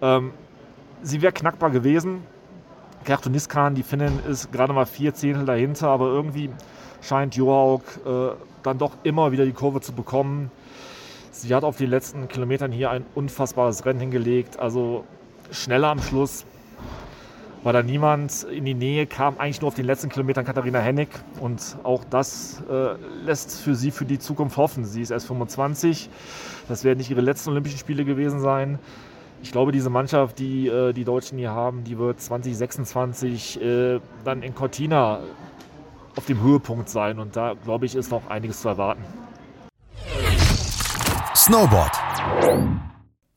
ähm, 0.00 0.32
sie 1.02 1.22
wäre 1.22 1.32
knackbar 1.32 1.70
gewesen. 1.70 2.22
Kertu 3.04 3.30
Niskan, 3.30 3.74
die 3.74 3.82
Finnin, 3.82 4.20
ist 4.28 4.52
gerade 4.52 4.72
mal 4.72 4.84
vier 4.84 5.14
Zehntel 5.14 5.46
dahinter, 5.46 5.88
aber 5.88 6.06
irgendwie 6.06 6.50
scheint 7.00 7.36
Joauk 7.36 7.82
äh, 8.04 8.30
dann 8.62 8.78
doch 8.78 8.92
immer 9.02 9.32
wieder 9.32 9.44
die 9.44 9.52
Kurve 9.52 9.80
zu 9.80 9.92
bekommen. 9.92 10.50
Sie 11.32 11.54
hat 11.54 11.64
auf 11.64 11.76
den 11.76 11.90
letzten 11.90 12.28
Kilometern 12.28 12.72
hier 12.72 12.90
ein 12.90 13.04
unfassbares 13.14 13.86
Rennen 13.86 14.00
hingelegt. 14.00 14.58
Also 14.58 15.04
schneller 15.50 15.88
am 15.88 16.02
Schluss 16.02 16.44
war 17.62 17.72
da 17.72 17.82
niemand 17.82 18.44
in 18.44 18.64
die 18.64 18.74
Nähe, 18.74 19.06
kam 19.06 19.38
eigentlich 19.38 19.60
nur 19.60 19.68
auf 19.68 19.74
den 19.74 19.84
letzten 19.84 20.08
Kilometern 20.08 20.44
Katharina 20.44 20.78
Hennig. 20.78 21.08
Und 21.40 21.76
auch 21.82 22.04
das 22.08 22.62
äh, 22.70 22.94
lässt 23.24 23.60
für 23.60 23.74
sie 23.74 23.90
für 23.90 24.04
die 24.04 24.18
Zukunft 24.18 24.56
hoffen. 24.56 24.84
Sie 24.84 25.02
ist 25.02 25.10
erst 25.10 25.26
25. 25.26 26.08
Das 26.68 26.84
werden 26.84 26.98
nicht 26.98 27.10
ihre 27.10 27.20
letzten 27.20 27.50
Olympischen 27.50 27.78
Spiele 27.78 28.04
gewesen 28.04 28.40
sein. 28.40 28.78
Ich 29.42 29.52
glaube, 29.52 29.72
diese 29.72 29.88
Mannschaft, 29.88 30.38
die 30.38 30.68
äh, 30.68 30.92
die 30.92 31.04
Deutschen 31.04 31.38
hier 31.38 31.50
haben, 31.50 31.84
die 31.84 31.98
wird 31.98 32.20
2026 32.20 33.60
äh, 33.60 34.00
dann 34.24 34.42
in 34.42 34.54
Cortina 34.54 35.20
auf 36.20 36.26
dem 36.26 36.42
Höhepunkt 36.42 36.90
sein. 36.90 37.18
Und 37.18 37.34
da, 37.34 37.54
glaube 37.64 37.86
ich, 37.86 37.94
ist 37.94 38.10
noch 38.10 38.28
einiges 38.28 38.60
zu 38.60 38.68
erwarten. 38.68 39.02
Snowboard. 41.34 41.92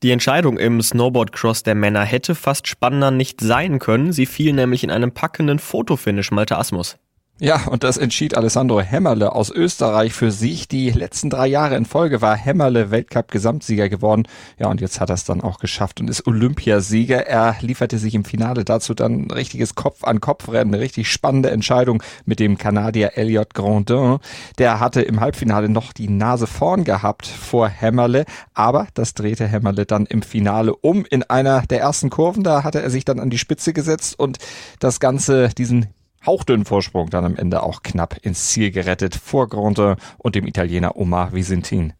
Die 0.02 0.10
Entscheidung 0.10 0.58
im 0.58 0.82
Snowboardcross 0.82 1.62
der 1.62 1.74
Männer 1.74 2.02
hätte 2.02 2.34
fast 2.34 2.68
spannender 2.68 3.10
nicht 3.10 3.40
sein 3.40 3.78
können. 3.78 4.12
Sie 4.12 4.26
fiel 4.26 4.52
nämlich 4.52 4.84
in 4.84 4.90
einem 4.90 5.12
packenden 5.12 5.58
Fotofinish 5.58 6.30
Malte 6.30 6.58
Asmus. 6.58 6.98
Ja, 7.40 7.66
und 7.66 7.82
das 7.82 7.96
entschied 7.96 8.36
Alessandro 8.36 8.80
Hämmerle 8.80 9.32
aus 9.32 9.50
Österreich 9.50 10.12
für 10.12 10.30
sich. 10.30 10.68
Die 10.68 10.90
letzten 10.90 11.30
drei 11.30 11.48
Jahre 11.48 11.74
in 11.74 11.84
Folge 11.84 12.22
war 12.22 12.36
Hämmerle 12.36 12.92
Weltcup-Gesamtsieger 12.92 13.88
geworden. 13.88 14.28
Ja, 14.56 14.68
und 14.68 14.80
jetzt 14.80 15.00
hat 15.00 15.10
er 15.10 15.14
es 15.14 15.24
dann 15.24 15.40
auch 15.40 15.58
geschafft 15.58 16.00
und 16.00 16.08
ist 16.08 16.28
Olympiasieger. 16.28 17.26
Er 17.26 17.56
lieferte 17.60 17.98
sich 17.98 18.14
im 18.14 18.24
Finale 18.24 18.64
dazu 18.64 18.94
dann 18.94 19.22
ein 19.22 19.30
richtiges 19.32 19.74
Kopf-an-Kopf-Rennen, 19.74 20.74
eine 20.74 20.80
richtig 20.80 21.10
spannende 21.10 21.50
Entscheidung 21.50 22.04
mit 22.24 22.38
dem 22.38 22.56
Kanadier 22.56 23.18
Elliot 23.18 23.52
Grandin. 23.52 24.18
Der 24.58 24.78
hatte 24.78 25.02
im 25.02 25.18
Halbfinale 25.18 25.68
noch 25.68 25.92
die 25.92 26.08
Nase 26.08 26.46
vorn 26.46 26.84
gehabt 26.84 27.26
vor 27.26 27.68
Hämmerle, 27.68 28.26
aber 28.54 28.86
das 28.94 29.12
drehte 29.14 29.48
Hämmerle 29.48 29.86
dann 29.86 30.06
im 30.06 30.22
Finale 30.22 30.72
um. 30.72 31.04
In 31.04 31.24
einer 31.24 31.62
der 31.62 31.80
ersten 31.80 32.10
Kurven, 32.10 32.44
da 32.44 32.62
hatte 32.62 32.80
er 32.80 32.90
sich 32.90 33.04
dann 33.04 33.18
an 33.18 33.30
die 33.30 33.38
Spitze 33.38 33.72
gesetzt 33.72 34.16
und 34.16 34.38
das 34.78 35.00
Ganze, 35.00 35.48
diesen 35.48 35.88
hauchdünnen 36.26 36.64
Vorsprung 36.64 37.10
dann 37.10 37.24
am 37.24 37.36
Ende 37.36 37.62
auch 37.62 37.82
knapp 37.82 38.18
ins 38.22 38.48
Ziel 38.48 38.70
gerettet 38.70 39.14
vor 39.14 39.48
Gronte 39.48 39.96
und 40.18 40.34
dem 40.34 40.46
Italiener 40.46 40.96
Omar 40.96 41.32
Visentin. 41.32 41.92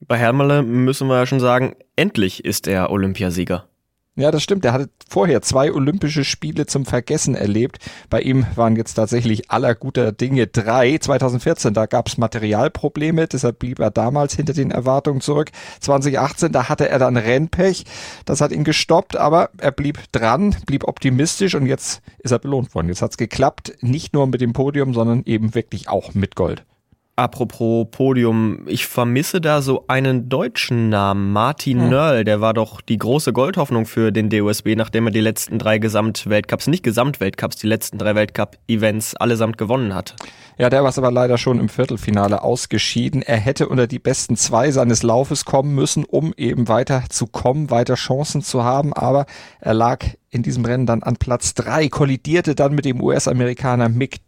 Bei 0.00 0.16
Hermele 0.16 0.62
müssen 0.62 1.08
wir 1.08 1.16
ja 1.16 1.26
schon 1.26 1.40
sagen, 1.40 1.76
endlich 1.96 2.44
ist 2.44 2.66
er 2.66 2.90
Olympiasieger. 2.90 3.69
Ja, 4.16 4.32
das 4.32 4.42
stimmt. 4.42 4.64
Er 4.64 4.72
hatte 4.72 4.90
vorher 5.08 5.40
zwei 5.40 5.72
Olympische 5.72 6.24
Spiele 6.24 6.66
zum 6.66 6.84
Vergessen 6.84 7.36
erlebt. 7.36 7.78
Bei 8.10 8.20
ihm 8.20 8.44
waren 8.56 8.74
jetzt 8.74 8.94
tatsächlich 8.94 9.50
aller 9.50 9.74
guter 9.74 10.10
Dinge 10.10 10.48
drei. 10.48 10.98
2014, 10.98 11.74
da 11.74 11.86
gab 11.86 12.08
es 12.08 12.18
Materialprobleme, 12.18 13.28
deshalb 13.28 13.60
blieb 13.60 13.78
er 13.78 13.90
damals 13.90 14.34
hinter 14.34 14.52
den 14.52 14.72
Erwartungen 14.72 15.20
zurück. 15.20 15.52
2018, 15.78 16.50
da 16.50 16.68
hatte 16.68 16.88
er 16.88 16.98
dann 16.98 17.16
Rennpech. 17.16 17.84
Das 18.24 18.40
hat 18.40 18.50
ihn 18.50 18.64
gestoppt, 18.64 19.16
aber 19.16 19.50
er 19.58 19.72
blieb 19.72 20.00
dran, 20.12 20.56
blieb 20.66 20.88
optimistisch 20.88 21.54
und 21.54 21.66
jetzt 21.66 22.02
ist 22.18 22.32
er 22.32 22.40
belohnt 22.40 22.74
worden. 22.74 22.88
Jetzt 22.88 23.02
hat's 23.02 23.16
geklappt, 23.16 23.74
nicht 23.80 24.12
nur 24.12 24.26
mit 24.26 24.40
dem 24.40 24.52
Podium, 24.52 24.92
sondern 24.92 25.22
eben 25.24 25.54
wirklich 25.54 25.88
auch 25.88 26.14
mit 26.14 26.34
Gold. 26.34 26.64
Apropos 27.20 27.86
Podium, 27.90 28.62
ich 28.66 28.86
vermisse 28.86 29.42
da 29.42 29.60
so 29.60 29.84
einen 29.88 30.30
deutschen 30.30 30.88
Namen, 30.88 31.34
Martin 31.34 31.78
hm. 31.78 31.90
Nörl, 31.90 32.24
der 32.24 32.40
war 32.40 32.54
doch 32.54 32.80
die 32.80 32.96
große 32.96 33.34
Goldhoffnung 33.34 33.84
für 33.84 34.10
den 34.10 34.30
DOSB, 34.30 34.74
nachdem 34.74 35.06
er 35.06 35.10
die 35.10 35.20
letzten 35.20 35.58
drei 35.58 35.76
Gesamtweltcups, 35.76 36.66
nicht 36.66 36.82
Gesamtweltcups, 36.82 37.56
die 37.56 37.66
letzten 37.66 37.98
drei 37.98 38.14
Weltcup-Events 38.14 39.16
allesamt 39.16 39.58
gewonnen 39.58 39.94
hat. 39.94 40.16
Ja, 40.56 40.70
der 40.70 40.82
war 40.82 40.96
aber 40.96 41.10
leider 41.10 41.36
schon 41.36 41.60
im 41.60 41.68
Viertelfinale 41.68 42.42
ausgeschieden. 42.42 43.20
Er 43.20 43.36
hätte 43.36 43.68
unter 43.68 43.86
die 43.86 43.98
besten 43.98 44.36
zwei 44.36 44.70
seines 44.70 45.02
Laufes 45.02 45.44
kommen 45.44 45.74
müssen, 45.74 46.06
um 46.06 46.32
eben 46.38 46.68
weiter 46.68 47.02
zu 47.10 47.26
kommen, 47.26 47.68
weiter 47.68 47.96
Chancen 47.96 48.40
zu 48.40 48.64
haben, 48.64 48.94
aber 48.94 49.26
er 49.60 49.74
lag 49.74 50.06
in 50.30 50.42
diesem 50.42 50.64
Rennen 50.64 50.86
dann 50.86 51.02
an 51.02 51.16
Platz 51.16 51.52
drei, 51.52 51.90
kollidierte 51.90 52.54
dann 52.54 52.74
mit 52.74 52.86
dem 52.86 53.02
US-Amerikaner 53.02 53.90
Mick 53.90 54.20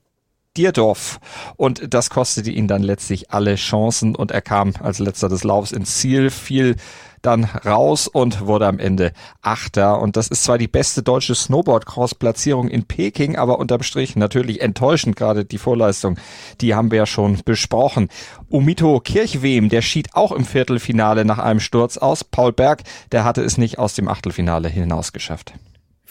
Dierdorf. 0.57 1.21
Und 1.57 1.95
das 1.95 2.11
kostete 2.11 2.51
ihn 2.51 2.69
dann 2.69 2.83
letztlich 2.83 3.31
alle 3.31 3.55
Chancen 3.57 4.15
und 4.15 4.31
er 4.31 4.43
kam 4.43 4.75
als 4.81 4.99
letzter 4.99 5.29
des 5.29 5.45
Laufs 5.45 5.73
ins 5.73 5.99
Ziel, 5.99 6.31
fiel 6.31 6.77
dann 7.23 7.45
raus 7.45 8.09
und 8.09 8.47
wurde 8.47 8.67
am 8.67 8.79
Ende 8.79 9.13
Achter. 9.41 10.01
Und 10.01 10.17
das 10.17 10.29
ist 10.29 10.45
zwar 10.45 10.59
die 10.59 10.69
beste 10.69 11.03
deutsche 11.03 11.35
Snowboard-Cross-Platzierung 11.35 12.69
in 12.69 12.85
Peking, 12.85 13.37
aber 13.37 13.59
unterm 13.59 13.83
Strich 13.83 14.17
natürlich 14.17 14.61
enttäuschend, 14.61 15.17
gerade 15.17 15.45
die 15.45 15.59
Vorleistung. 15.59 16.19
Die 16.61 16.75
haben 16.75 16.91
wir 16.91 16.99
ja 16.99 17.07
schon 17.07 17.41
besprochen. 17.45 18.09
Umito 18.49 19.01
Kirchwem, 19.01 19.69
der 19.69 19.83
schied 19.83 20.15
auch 20.15 20.33
im 20.33 20.45
Viertelfinale 20.45 21.25
nach 21.25 21.39
einem 21.39 21.61
Sturz 21.61 21.97
aus. 21.97 22.25
Paul 22.25 22.53
Berg, 22.53 22.83
der 23.13 23.25
hatte 23.25 23.43
es 23.43 23.57
nicht 23.57 23.79
aus 23.79 23.95
dem 23.95 24.09
Achtelfinale 24.09 24.69
hinaus 24.69 25.13
geschafft. 25.13 25.55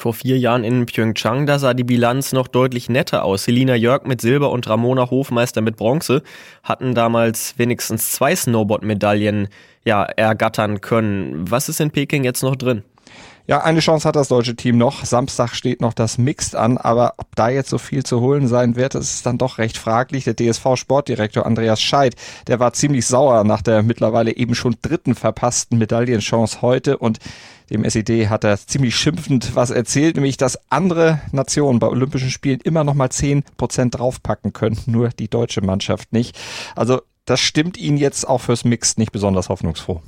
Vor 0.02 0.16
vier 0.16 0.40
Jahren 0.40 0.64
in 0.64 0.88
Pyeongchang, 0.88 1.46
da 1.46 1.60
sah 1.60 1.76
die 1.76 1.84
Bilanz 1.84 2.34
noch 2.34 2.48
deutlich 2.48 2.90
netter 2.90 3.24
aus. 3.24 3.44
Selina 3.44 3.76
Jörg 3.76 4.08
mit 4.08 4.20
Silber 4.20 4.50
und 4.50 4.68
Ramona 4.68 5.12
Hofmeister 5.12 5.62
mit 5.62 5.78
Bronze 5.78 6.24
hatten 6.64 6.96
damals 6.96 7.54
wenigstens 7.60 8.10
zwei 8.10 8.36
Snowboard-Medaillen 8.36 9.50
ja, 9.86 10.02
ergattern 10.02 10.82
können. 10.82 11.46
Was 11.52 11.70
ist 11.70 11.80
in 11.82 11.92
Peking 11.92 12.24
jetzt 12.24 12.42
noch 12.42 12.56
drin? 12.56 12.82
Ja, 13.48 13.62
eine 13.64 13.80
Chance 13.80 14.08
hat 14.08 14.16
das 14.16 14.28
deutsche 14.28 14.56
Team 14.56 14.78
noch. 14.78 15.04
Samstag 15.04 15.56
steht 15.56 15.82
noch 15.82 15.94
das 15.94 16.18
Mixed 16.18 16.56
an, 16.56 16.78
aber 16.78 17.16
ob 17.18 17.36
da 17.36 17.50
jetzt 17.50 17.70
so 17.70 17.78
viel 17.78 18.04
zu 18.04 18.22
holen 18.22 18.48
sein 18.48 18.76
wird, 18.76 18.96
ist 18.96 19.26
dann 19.26 19.38
doch 19.38 19.58
recht 19.58 19.78
fraglich. 19.78 20.26
Der 20.26 20.36
DSV-Sportdirektor 20.36 21.46
Andreas 21.46 21.82
Scheid, 21.82 22.16
der 22.48 22.60
war 22.60 22.74
ziemlich 22.74 23.08
sauer 23.08 23.44
nach 23.44 23.62
der 23.62 23.84
mittlerweile 23.84 24.36
eben 24.36 24.56
schon 24.56 24.76
dritten 24.82 25.16
verpassten 25.16 25.78
Medaillenchance 25.80 26.62
heute 26.62 26.98
und 26.98 27.20
dem 27.72 27.86
SED 27.86 28.28
hat 28.28 28.44
er 28.44 28.58
ziemlich 28.58 28.96
schimpfend 28.96 29.56
was 29.56 29.70
erzählt, 29.70 30.16
nämlich 30.16 30.38
dass 30.38 30.60
andere 30.70 31.22
Nationen 31.32 31.80
bei 31.80 31.88
Olympischen 31.88 32.30
Spielen 32.30 32.60
immer 32.62 32.84
noch 32.84 32.94
mal 32.94 33.10
zehn 33.10 33.44
Prozent 33.58 33.98
draufpacken 33.98 34.54
könnten, 34.54 34.92
nur 34.92 35.10
die 35.10 35.30
deutsche 35.30 35.62
Mannschaft 35.62 36.14
nicht. 36.14 36.38
Also 36.76 37.02
das 37.26 37.40
stimmt 37.40 37.78
ihn 37.78 37.98
jetzt 37.98 38.28
auch 38.28 38.40
fürs 38.40 38.66
Mixed 38.66 39.00
nicht 39.00 39.12
besonders 39.12 39.50
hoffnungsfroh. 39.50 40.02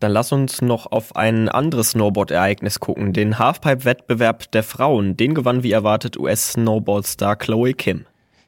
Dann 0.00 0.12
lass 0.12 0.32
uns 0.32 0.60
noch 0.60 0.90
auf 0.90 1.16
ein 1.16 1.48
anderes 1.48 1.90
Snowboard-Ereignis 1.90 2.80
gucken, 2.80 3.12
den 3.12 3.38
Halfpipe-Wettbewerb 3.38 4.50
der 4.52 4.62
Frauen. 4.62 5.16
Den 5.16 5.34
gewann 5.34 5.62
wie 5.62 5.72
erwartet 5.72 6.18
US-Snowboard-Star 6.18 7.36
Chloe 7.36 7.74
Kim. 7.74 8.06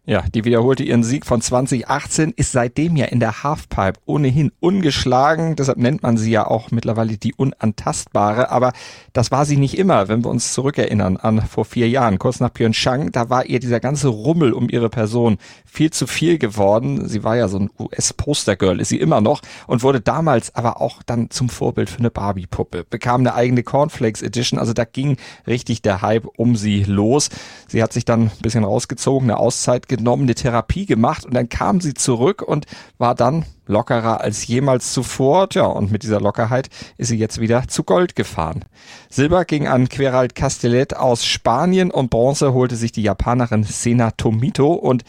Ja, 0.09 0.23
die 0.33 0.45
wiederholte 0.45 0.85
ihren 0.85 1.03
Sieg 1.03 1.27
von 1.27 1.41
2018, 1.41 2.33
ist 2.37 2.53
seitdem 2.53 2.95
ja 2.95 3.07
in 3.07 3.19
der 3.19 3.43
Halfpipe 3.43 3.99
ohnehin 4.07 4.53
ungeschlagen. 4.61 5.57
Deshalb 5.57 5.79
nennt 5.79 6.05
man 6.05 6.17
sie 6.17 6.31
ja 6.31 6.47
auch 6.47 6.71
mittlerweile 6.71 7.17
die 7.17 7.35
Unantastbare. 7.35 8.51
Aber 8.51 8.73
das 9.13 9.33
war 9.33 9.45
sie 9.45 9.57
nicht 9.57 9.77
immer, 9.77 10.07
wenn 10.07 10.23
wir 10.23 10.31
uns 10.31 10.53
zurückerinnern 10.53 11.17
an 11.17 11.43
vor 11.43 11.65
vier 11.65 11.89
Jahren, 11.89 12.21
kurz 12.21 12.39
nach 12.39 12.55
Pyeongchang. 12.55 13.11
Da 13.11 13.31
war 13.31 13.47
ihr 13.47 13.59
dieser 13.59 13.81
ganze 13.81 14.07
Rummel 14.07 14.53
um 14.53 14.69
ihre 14.69 14.91
Person 14.91 15.39
viel 15.65 15.91
zu 15.91 16.07
viel 16.07 16.39
geworden. 16.39 17.09
Sie 17.09 17.25
war 17.25 17.37
ja 17.37 17.49
so 17.49 17.59
ein 17.59 17.71
US-Postergirl, 17.77 18.81
ist 18.81 18.91
sie 18.91 19.01
immer 19.01 19.21
noch 19.21 19.41
und 19.67 19.83
wurde 19.83 20.01
damals 20.01 20.55
aber 20.55 20.81
auch 20.81 21.03
dann 21.03 21.31
zum 21.31 21.49
Vorbild 21.49 21.91
für 21.91 21.99
eine 21.99 22.13
Barbie-Puppe. 22.13 22.85
Bekam 22.89 23.23
eine 23.23 23.35
eigene 23.35 23.65
Cornflakes 23.65 24.23
Edition. 24.23 24.61
Also 24.61 24.73
da 24.73 24.85
ging 24.85 25.17
richtig 25.49 25.83
der 25.83 26.01
Hype 26.01 26.29
um 26.37 26.55
sie 26.55 26.85
los. 26.85 27.29
Sie 27.67 27.83
hat 27.83 27.93
sich 27.93 28.05
dann 28.05 28.27
ein 28.27 28.31
bisschen 28.41 28.63
rausgezogen, 28.63 29.29
eine 29.29 29.41
Auszeit 29.41 29.89
genommen, 29.97 30.25
eine 30.25 30.35
Therapie 30.35 30.87
gemacht 30.87 31.25
und 31.25 31.35
dann 31.35 31.49
kam 31.49 31.81
sie 31.81 31.95
zurück 31.95 32.43
und 32.43 32.67
war 32.99 33.15
dann 33.15 33.45
lockerer 33.67 34.21
als 34.21 34.47
jemals 34.47 34.93
zuvor. 34.93 35.49
Tja, 35.49 35.65
und 35.67 35.91
mit 35.91 36.03
dieser 36.03 36.21
Lockerheit 36.21 36.69
ist 36.97 37.09
sie 37.09 37.19
jetzt 37.19 37.41
wieder 37.41 37.69
zu 37.69 37.85
Gold 37.85 38.17
gefahren. 38.17 38.65
Silber 39.11 39.45
ging 39.45 39.67
an 39.67 39.89
Queralt 39.89 40.35
Castellet 40.35 40.97
aus 40.97 41.25
Spanien 41.25 41.91
und 41.91 42.11
Bronze 42.11 42.53
holte 42.55 42.77
sich 42.77 42.93
die 42.93 43.03
Japanerin 43.03 43.65
Sena 43.65 44.13
Tomito 44.13 44.73
und 44.73 45.05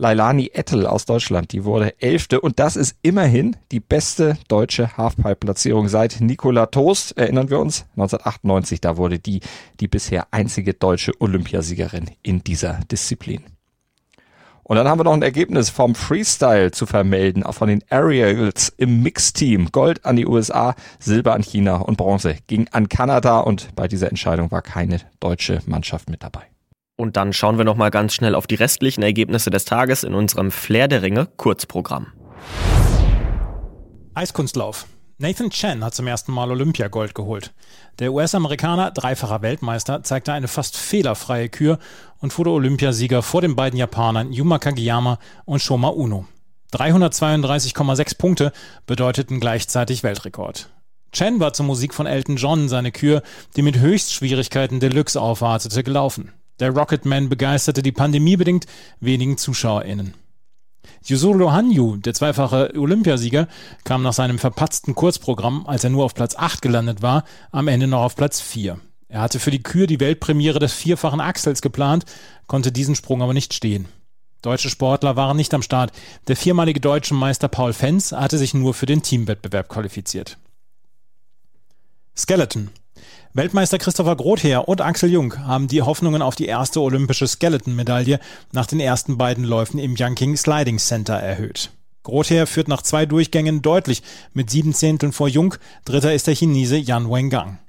Lailani 0.00 0.50
Ettel 0.54 0.86
aus 0.86 1.04
Deutschland. 1.04 1.52
Die 1.52 1.64
wurde 1.64 2.00
Elfte 2.00 2.40
und 2.40 2.58
das 2.58 2.74
ist 2.74 2.96
immerhin 3.02 3.56
die 3.70 3.80
beste 3.80 4.38
deutsche 4.48 4.96
Halfpipe-Platzierung 4.96 5.88
seit 5.88 6.22
Nicola 6.22 6.66
Toast. 6.66 7.18
Erinnern 7.18 7.50
wir 7.50 7.58
uns? 7.58 7.84
1998, 7.96 8.80
da 8.80 8.96
wurde 8.96 9.18
die 9.18 9.40
die 9.78 9.88
bisher 9.88 10.28
einzige 10.30 10.72
deutsche 10.72 11.12
Olympiasiegerin 11.20 12.10
in 12.22 12.42
dieser 12.42 12.80
Disziplin. 12.90 13.44
Und 14.62 14.76
dann 14.76 14.86
haben 14.86 14.98
wir 15.00 15.04
noch 15.04 15.12
ein 15.12 15.22
Ergebnis 15.22 15.70
vom 15.70 15.94
Freestyle 15.94 16.70
zu 16.70 16.86
vermelden, 16.86 17.42
auch 17.42 17.54
von 17.54 17.68
den 17.68 17.82
Aerials 17.90 18.72
im 18.76 19.02
Mixteam. 19.02 19.72
Gold 19.72 20.04
an 20.04 20.16
die 20.16 20.26
USA, 20.26 20.74
Silber 20.98 21.34
an 21.34 21.42
China 21.42 21.76
und 21.76 21.96
Bronze 21.96 22.36
ging 22.46 22.68
an 22.70 22.88
Kanada 22.88 23.40
und 23.40 23.74
bei 23.74 23.88
dieser 23.88 24.08
Entscheidung 24.08 24.50
war 24.50 24.62
keine 24.62 25.00
deutsche 25.18 25.60
Mannschaft 25.66 26.08
mit 26.08 26.22
dabei. 26.22 26.42
Und 26.96 27.16
dann 27.16 27.32
schauen 27.32 27.56
wir 27.56 27.64
noch 27.64 27.76
mal 27.76 27.90
ganz 27.90 28.12
schnell 28.12 28.34
auf 28.34 28.46
die 28.46 28.56
restlichen 28.56 29.02
Ergebnisse 29.02 29.48
des 29.50 29.64
Tages 29.64 30.04
in 30.04 30.14
unserem 30.14 30.50
Flair 30.50 30.86
der 30.86 31.02
Ringe 31.02 31.28
Kurzprogramm. 31.36 32.08
Eiskunstlauf. 34.14 34.86
Nathan 35.22 35.50
Chen 35.50 35.84
hat 35.84 35.94
zum 35.94 36.06
ersten 36.06 36.32
Mal 36.32 36.50
Olympiagold 36.50 37.14
geholt. 37.14 37.52
Der 37.98 38.10
US-Amerikaner, 38.10 38.90
dreifacher 38.90 39.42
Weltmeister, 39.42 40.02
zeigte 40.02 40.32
eine 40.32 40.48
fast 40.48 40.78
fehlerfreie 40.78 41.50
Kür 41.50 41.78
und 42.20 42.38
wurde 42.38 42.48
Olympiasieger 42.48 43.22
vor 43.22 43.42
den 43.42 43.54
beiden 43.54 43.78
Japanern 43.78 44.32
Yuma 44.32 44.58
Kageyama 44.58 45.18
und 45.44 45.60
Shoma 45.60 45.88
Uno. 45.88 46.24
332,6 46.72 48.16
Punkte 48.16 48.52
bedeuteten 48.86 49.40
gleichzeitig 49.40 50.02
Weltrekord. 50.02 50.70
Chen 51.12 51.38
war 51.38 51.52
zur 51.52 51.66
Musik 51.66 51.92
von 51.92 52.06
Elton 52.06 52.36
John 52.36 52.70
seine 52.70 52.90
Kür, 52.90 53.22
die 53.56 53.62
mit 53.62 53.78
Höchstschwierigkeiten 53.78 54.80
Deluxe 54.80 55.20
aufwartete, 55.20 55.82
gelaufen. 55.82 56.32
Der 56.60 56.70
Rocketman 56.70 57.28
begeisterte 57.28 57.82
die 57.82 57.92
pandemiebedingt 57.92 58.64
wenigen 59.00 59.36
ZuschauerInnen. 59.36 60.14
Yuzuru 61.04 61.50
Hanyu, 61.50 61.96
der 61.96 62.14
zweifache 62.14 62.72
Olympiasieger, 62.76 63.48
kam 63.84 64.02
nach 64.02 64.12
seinem 64.12 64.38
verpatzten 64.38 64.94
Kurzprogramm, 64.94 65.66
als 65.66 65.84
er 65.84 65.90
nur 65.90 66.04
auf 66.04 66.14
Platz 66.14 66.36
8 66.36 66.62
gelandet 66.62 67.02
war, 67.02 67.24
am 67.50 67.68
Ende 67.68 67.86
noch 67.86 68.02
auf 68.02 68.16
Platz 68.16 68.40
4. 68.40 68.78
Er 69.08 69.20
hatte 69.20 69.40
für 69.40 69.50
die 69.50 69.62
Kür 69.62 69.86
die 69.86 69.98
Weltpremiere 69.98 70.58
des 70.58 70.72
vierfachen 70.72 71.20
Axels 71.20 71.62
geplant, 71.62 72.04
konnte 72.46 72.70
diesen 72.70 72.94
Sprung 72.94 73.22
aber 73.22 73.34
nicht 73.34 73.54
stehen. 73.54 73.88
Deutsche 74.42 74.70
Sportler 74.70 75.16
waren 75.16 75.36
nicht 75.36 75.52
am 75.52 75.62
Start. 75.62 75.92
Der 76.28 76.36
viermalige 76.36 76.80
deutsche 76.80 77.14
Meister 77.14 77.48
Paul 77.48 77.72
Fenz 77.72 78.12
hatte 78.12 78.38
sich 78.38 78.54
nur 78.54 78.72
für 78.72 78.86
den 78.86 79.02
Teamwettbewerb 79.02 79.68
qualifiziert. 79.68 80.38
Skeleton. 82.16 82.70
Weltmeister 83.32 83.78
Christopher 83.78 84.16
Grother 84.16 84.66
und 84.66 84.80
Axel 84.80 85.08
Jung 85.08 85.46
haben 85.46 85.68
die 85.68 85.82
Hoffnungen 85.82 86.20
auf 86.20 86.34
die 86.34 86.46
erste 86.46 86.80
olympische 86.80 87.28
Skeleton-Medaille 87.28 88.18
nach 88.50 88.66
den 88.66 88.80
ersten 88.80 89.18
beiden 89.18 89.44
Läufen 89.44 89.78
im 89.78 89.94
Yanqing 89.94 90.36
Sliding 90.36 90.78
Center 90.78 91.14
erhöht. 91.14 91.70
Grother 92.02 92.48
führt 92.48 92.66
nach 92.66 92.82
zwei 92.82 93.06
Durchgängen 93.06 93.62
deutlich 93.62 94.02
mit 94.32 94.50
sieben 94.50 94.74
Zehnteln 94.74 95.12
vor 95.12 95.28
Jung. 95.28 95.54
Dritter 95.84 96.12
ist 96.12 96.26
der 96.26 96.34
Chinese 96.34 96.76
Yan 96.76 97.08
Wengang. 97.08 97.60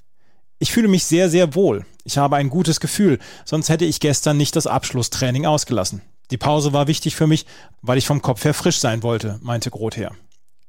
Ich 0.58 0.71
fühle 0.71 0.88
mich 0.88 1.06
sehr, 1.06 1.30
sehr 1.30 1.54
wohl. 1.54 1.86
Ich 2.06 2.17
habe 2.17 2.38
ein 2.38 2.50
gutes 2.50 2.80
Gefühl, 2.80 3.19
sonst 3.45 3.69
hätte 3.69 3.86
ich 3.86 4.00
gestern 4.00 4.38
nicht 4.38 4.56
das 4.56 4.65
Abschlusstraining 4.65 5.45
ausgelassen. 5.45 6.02
Die 6.32 6.38
Pause 6.38 6.74
war 6.74 6.88
wichtig 6.88 7.15
für 7.15 7.28
mich, 7.28 7.45
weil 7.84 8.00
ich 8.00 8.08
vom 8.08 8.24
Kopf 8.24 8.43
her 8.45 8.56
frisch 8.56 8.80
sein 8.80 9.04
wollte, 9.04 9.38
meinte 9.43 9.69
Grother. 9.69 10.12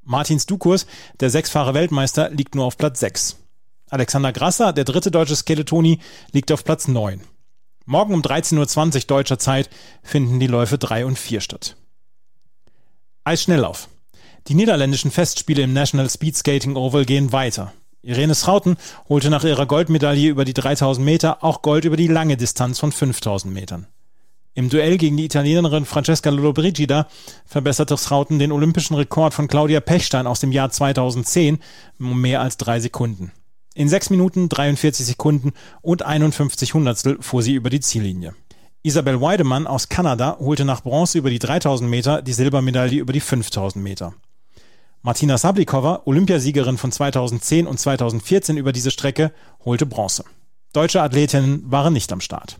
Martin 0.03 0.39
Stukurs, 0.39 0.85
der 1.21 1.31
sechsfache 1.31 1.73
Weltmeister, 1.73 2.29
liegt 2.29 2.55
nur 2.55 2.67
auf 2.67 2.77
Platz 2.77 3.01
6. 3.01 3.42
Alexander 3.93 4.33
Grasser, 4.33 4.73
der 4.73 4.85
dritte 4.85 5.11
deutsche 5.11 5.37
Skeletoni, 5.37 5.99
liegt 6.33 6.51
auf 6.51 6.65
Platz 6.65 6.89
9. 6.89 7.21
Morgen 7.85 8.15
um 8.15 8.23
13.20 8.23 8.95
Uhr 8.95 9.01
deutscher 9.03 9.39
Zeit 9.39 9.69
finden 10.03 10.41
die 10.41 10.47
Läufe 10.47 10.79
3 10.79 11.05
und 11.05 11.19
4 11.19 11.43
statt. 11.43 11.77
Eisschnelllauf. 13.25 13.91
Die 14.49 14.55
niederländischen 14.55 15.11
Festspiele 15.11 15.63
im 15.65 15.75
National 15.75 16.09
Speed 16.09 16.39
Skating 16.39 16.75
Oval 16.75 17.05
gehen 17.05 17.33
weiter. 17.33 17.75
Irene 18.01 18.35
Schrauten 18.35 18.79
holte 19.11 19.29
nach 19.29 19.45
ihrer 19.45 19.67
Goldmedaille 19.67 20.31
über 20.31 20.47
die 20.47 20.55
3000 20.55 21.05
Meter 21.05 21.45
auch 21.45 21.61
Gold 21.61 21.85
über 21.85 21.99
die 21.99 22.09
lange 22.09 22.39
Distanz 22.39 22.79
von 22.79 22.93
5000 22.93 23.53
Metern. 23.53 23.89
Im 24.55 24.71
Duell 24.71 24.97
gegen 24.97 25.19
die 25.19 25.27
Italienerin 25.27 25.85
Francesca 25.85 26.31
Lollobrigida 26.31 27.09
verbesserte 27.45 27.99
Schrauten 27.99 28.39
den 28.39 28.53
olympischen 28.53 28.97
Rekord 28.97 29.35
von 29.35 29.49
Claudia 29.49 29.81
Pechstein 29.81 30.27
aus 30.27 30.41
dem 30.41 30.51
Jahr 30.51 30.71
2010 30.71 31.59
um 31.99 32.19
mehr 32.19 32.41
als 32.41 32.57
drei 32.57 32.81
Sekunden. 32.81 33.33
In 33.75 33.89
6 33.89 34.11
Minuten 34.11 34.51
43 34.51 35.07
Sekunden 35.07 35.53
und 35.81 36.03
51 36.03 36.75
Hundertstel 36.75 37.17
fuhr 37.21 37.43
sie 37.43 37.55
über 37.55 37.71
die 37.71 37.81
Ziellinie. 37.81 38.35
Isabel 38.83 39.21
Weidemann 39.21 39.67
aus 39.67 39.89
Kanada 39.89 40.37
holte 40.41 40.67
nach 40.67 40.83
Bronze 40.83 41.17
über 41.17 41.31
die 41.31 41.39
3000 41.39 41.89
Meter 41.89 42.21
die 42.21 42.35
Silbermedaille 42.35 43.01
über 43.01 43.15
die 43.15 43.21
5000 43.21 43.83
Meter. 43.83 44.13
Martina 45.01 45.39
Sablikova, 45.39 46.03
Olympiasiegerin 46.05 46.77
von 46.77 46.93
2010 46.93 47.67
und 47.67 47.79
2014 47.79 48.57
über 48.59 48.73
diese 48.73 48.91
Strecke, 48.91 49.33
holte 49.65 49.87
Bronze. 49.87 50.25
Deutsche 50.73 51.03
Athletinnen 51.03 51.63
waren 51.71 51.95
nicht 51.95 52.13
am 52.13 52.21
Start. 52.21 52.59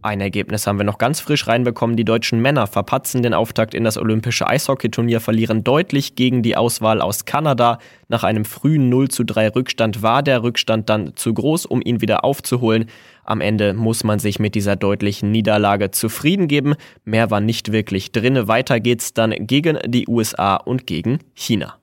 Ein 0.00 0.20
Ergebnis 0.20 0.66
haben 0.66 0.78
wir 0.78 0.84
noch 0.84 0.98
ganz 0.98 1.18
frisch 1.18 1.48
reinbekommen. 1.48 1.96
Die 1.96 2.04
deutschen 2.04 2.40
Männer 2.40 2.68
verpatzen 2.68 3.22
den 3.22 3.34
Auftakt 3.34 3.74
in 3.74 3.82
das 3.82 3.98
olympische 3.98 4.46
Eishockeyturnier, 4.46 5.20
verlieren 5.20 5.64
deutlich 5.64 6.14
gegen 6.14 6.42
die 6.42 6.56
Auswahl 6.56 7.00
aus 7.00 7.24
Kanada. 7.24 7.78
Nach 8.06 8.22
einem 8.22 8.44
frühen 8.44 8.88
0 8.90 9.08
zu 9.08 9.24
3 9.24 9.48
Rückstand 9.48 10.00
war 10.00 10.22
der 10.22 10.44
Rückstand 10.44 10.88
dann 10.88 11.16
zu 11.16 11.34
groß, 11.34 11.66
um 11.66 11.82
ihn 11.84 12.00
wieder 12.00 12.24
aufzuholen. 12.24 12.86
Am 13.24 13.40
Ende 13.40 13.74
muss 13.74 14.04
man 14.04 14.20
sich 14.20 14.38
mit 14.38 14.54
dieser 14.54 14.76
deutlichen 14.76 15.32
Niederlage 15.32 15.90
zufrieden 15.90 16.46
geben. 16.46 16.76
Mehr 17.04 17.32
war 17.32 17.40
nicht 17.40 17.72
wirklich 17.72 18.12
drin. 18.12 18.46
Weiter 18.46 18.78
geht's 18.78 19.14
dann 19.14 19.34
gegen 19.46 19.78
die 19.84 20.06
USA 20.06 20.56
und 20.56 20.86
gegen 20.86 21.18
China. 21.34 21.76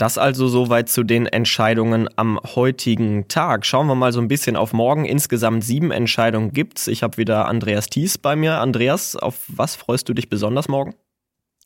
Das 0.00 0.16
also 0.16 0.48
soweit 0.48 0.88
zu 0.88 1.02
den 1.02 1.26
Entscheidungen 1.26 2.08
am 2.16 2.40
heutigen 2.54 3.28
Tag. 3.28 3.66
Schauen 3.66 3.86
wir 3.86 3.94
mal 3.94 4.14
so 4.14 4.20
ein 4.22 4.28
bisschen 4.28 4.56
auf 4.56 4.72
morgen. 4.72 5.04
Insgesamt 5.04 5.62
sieben 5.62 5.90
Entscheidungen 5.90 6.54
gibt's. 6.54 6.86
Ich 6.86 7.02
habe 7.02 7.18
wieder 7.18 7.46
Andreas 7.46 7.90
Thies 7.90 8.16
bei 8.16 8.34
mir. 8.34 8.60
Andreas, 8.60 9.14
auf 9.14 9.42
was 9.48 9.76
freust 9.76 10.08
du 10.08 10.14
dich 10.14 10.30
besonders 10.30 10.68
morgen? 10.68 10.94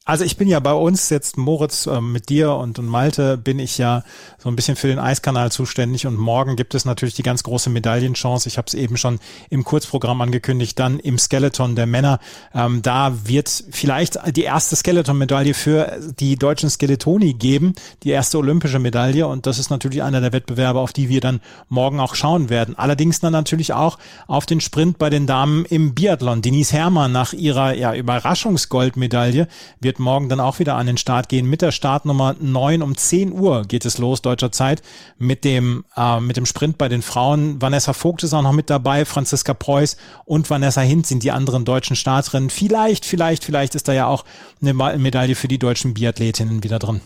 Also 0.06 0.22
ich 0.24 0.36
bin 0.36 0.48
ja 0.48 0.60
bei 0.60 0.74
uns 0.74 1.08
jetzt, 1.08 1.38
Moritz, 1.38 1.86
äh, 1.86 1.98
mit 2.02 2.28
dir 2.28 2.52
und, 2.56 2.78
und 2.78 2.86
Malte 2.86 3.38
bin 3.38 3.58
ich 3.58 3.78
ja 3.78 4.02
so 4.36 4.50
ein 4.50 4.56
bisschen 4.56 4.76
für 4.76 4.86
den 4.86 4.98
Eiskanal 4.98 5.50
zuständig 5.50 6.06
und 6.06 6.18
morgen 6.18 6.56
gibt 6.56 6.74
es 6.74 6.84
natürlich 6.84 7.14
die 7.14 7.22
ganz 7.22 7.42
große 7.42 7.70
Medaillenchance. 7.70 8.46
Ich 8.46 8.58
habe 8.58 8.66
es 8.66 8.74
eben 8.74 8.98
schon 8.98 9.18
im 9.48 9.64
Kurzprogramm 9.64 10.20
angekündigt, 10.20 10.78
dann 10.78 10.98
im 10.98 11.16
Skeleton 11.16 11.74
der 11.74 11.86
Männer. 11.86 12.20
Ähm, 12.52 12.82
da 12.82 13.14
wird 13.24 13.64
vielleicht 13.70 14.18
die 14.36 14.42
erste 14.42 14.76
Skeleton-Medaille 14.76 15.54
für 15.54 15.98
die 16.20 16.36
deutschen 16.36 16.68
Skeletoni 16.68 17.32
geben, 17.32 17.72
die 18.02 18.10
erste 18.10 18.36
olympische 18.36 18.80
Medaille 18.80 19.26
und 19.26 19.46
das 19.46 19.58
ist 19.58 19.70
natürlich 19.70 20.02
einer 20.02 20.20
der 20.20 20.34
Wettbewerbe, 20.34 20.80
auf 20.80 20.92
die 20.92 21.08
wir 21.08 21.22
dann 21.22 21.40
morgen 21.70 21.98
auch 21.98 22.14
schauen 22.14 22.50
werden. 22.50 22.76
Allerdings 22.76 23.20
dann 23.20 23.32
natürlich 23.32 23.72
auch 23.72 23.98
auf 24.26 24.44
den 24.44 24.60
Sprint 24.60 24.98
bei 24.98 25.08
den 25.08 25.26
Damen 25.26 25.64
im 25.64 25.94
Biathlon. 25.94 26.42
Denise 26.42 26.74
Herrmann 26.74 27.10
nach 27.10 27.32
ihrer 27.32 27.72
ja, 27.72 27.94
Überraschungsgoldmedaille 27.94 29.48
wird 29.80 29.93
wird 29.94 30.00
morgen 30.00 30.28
dann 30.28 30.40
auch 30.40 30.58
wieder 30.58 30.74
an 30.74 30.88
den 30.88 30.96
Start 30.96 31.28
gehen 31.28 31.48
mit 31.48 31.62
der 31.62 31.70
Startnummer 31.70 32.34
9 32.40 32.82
um 32.82 32.96
10 32.96 33.32
Uhr 33.32 33.64
geht 33.64 33.84
es 33.84 33.98
los 33.98 34.22
deutscher 34.22 34.50
Zeit 34.50 34.82
mit 35.18 35.44
dem 35.44 35.84
äh, 35.96 36.18
mit 36.18 36.36
dem 36.36 36.46
Sprint 36.46 36.78
bei 36.78 36.88
den 36.88 37.00
Frauen. 37.00 37.62
Vanessa 37.62 37.92
Vogt 37.92 38.24
ist 38.24 38.34
auch 38.34 38.42
noch 38.42 38.52
mit 38.52 38.70
dabei, 38.70 39.04
Franziska 39.04 39.54
Preuß 39.54 39.96
und 40.24 40.50
Vanessa 40.50 40.80
Hinz 40.80 41.10
sind 41.10 41.22
die 41.22 41.30
anderen 41.30 41.64
deutschen 41.64 41.94
Starterinnen. 41.94 42.50
Vielleicht, 42.50 43.04
vielleicht, 43.04 43.44
vielleicht 43.44 43.76
ist 43.76 43.86
da 43.86 43.92
ja 43.92 44.08
auch 44.08 44.24
eine 44.60 44.74
Medaille 44.74 45.36
für 45.36 45.46
die 45.46 45.58
deutschen 45.60 45.94
Biathletinnen 45.94 46.64
wieder 46.64 46.80
drin. 46.80 47.00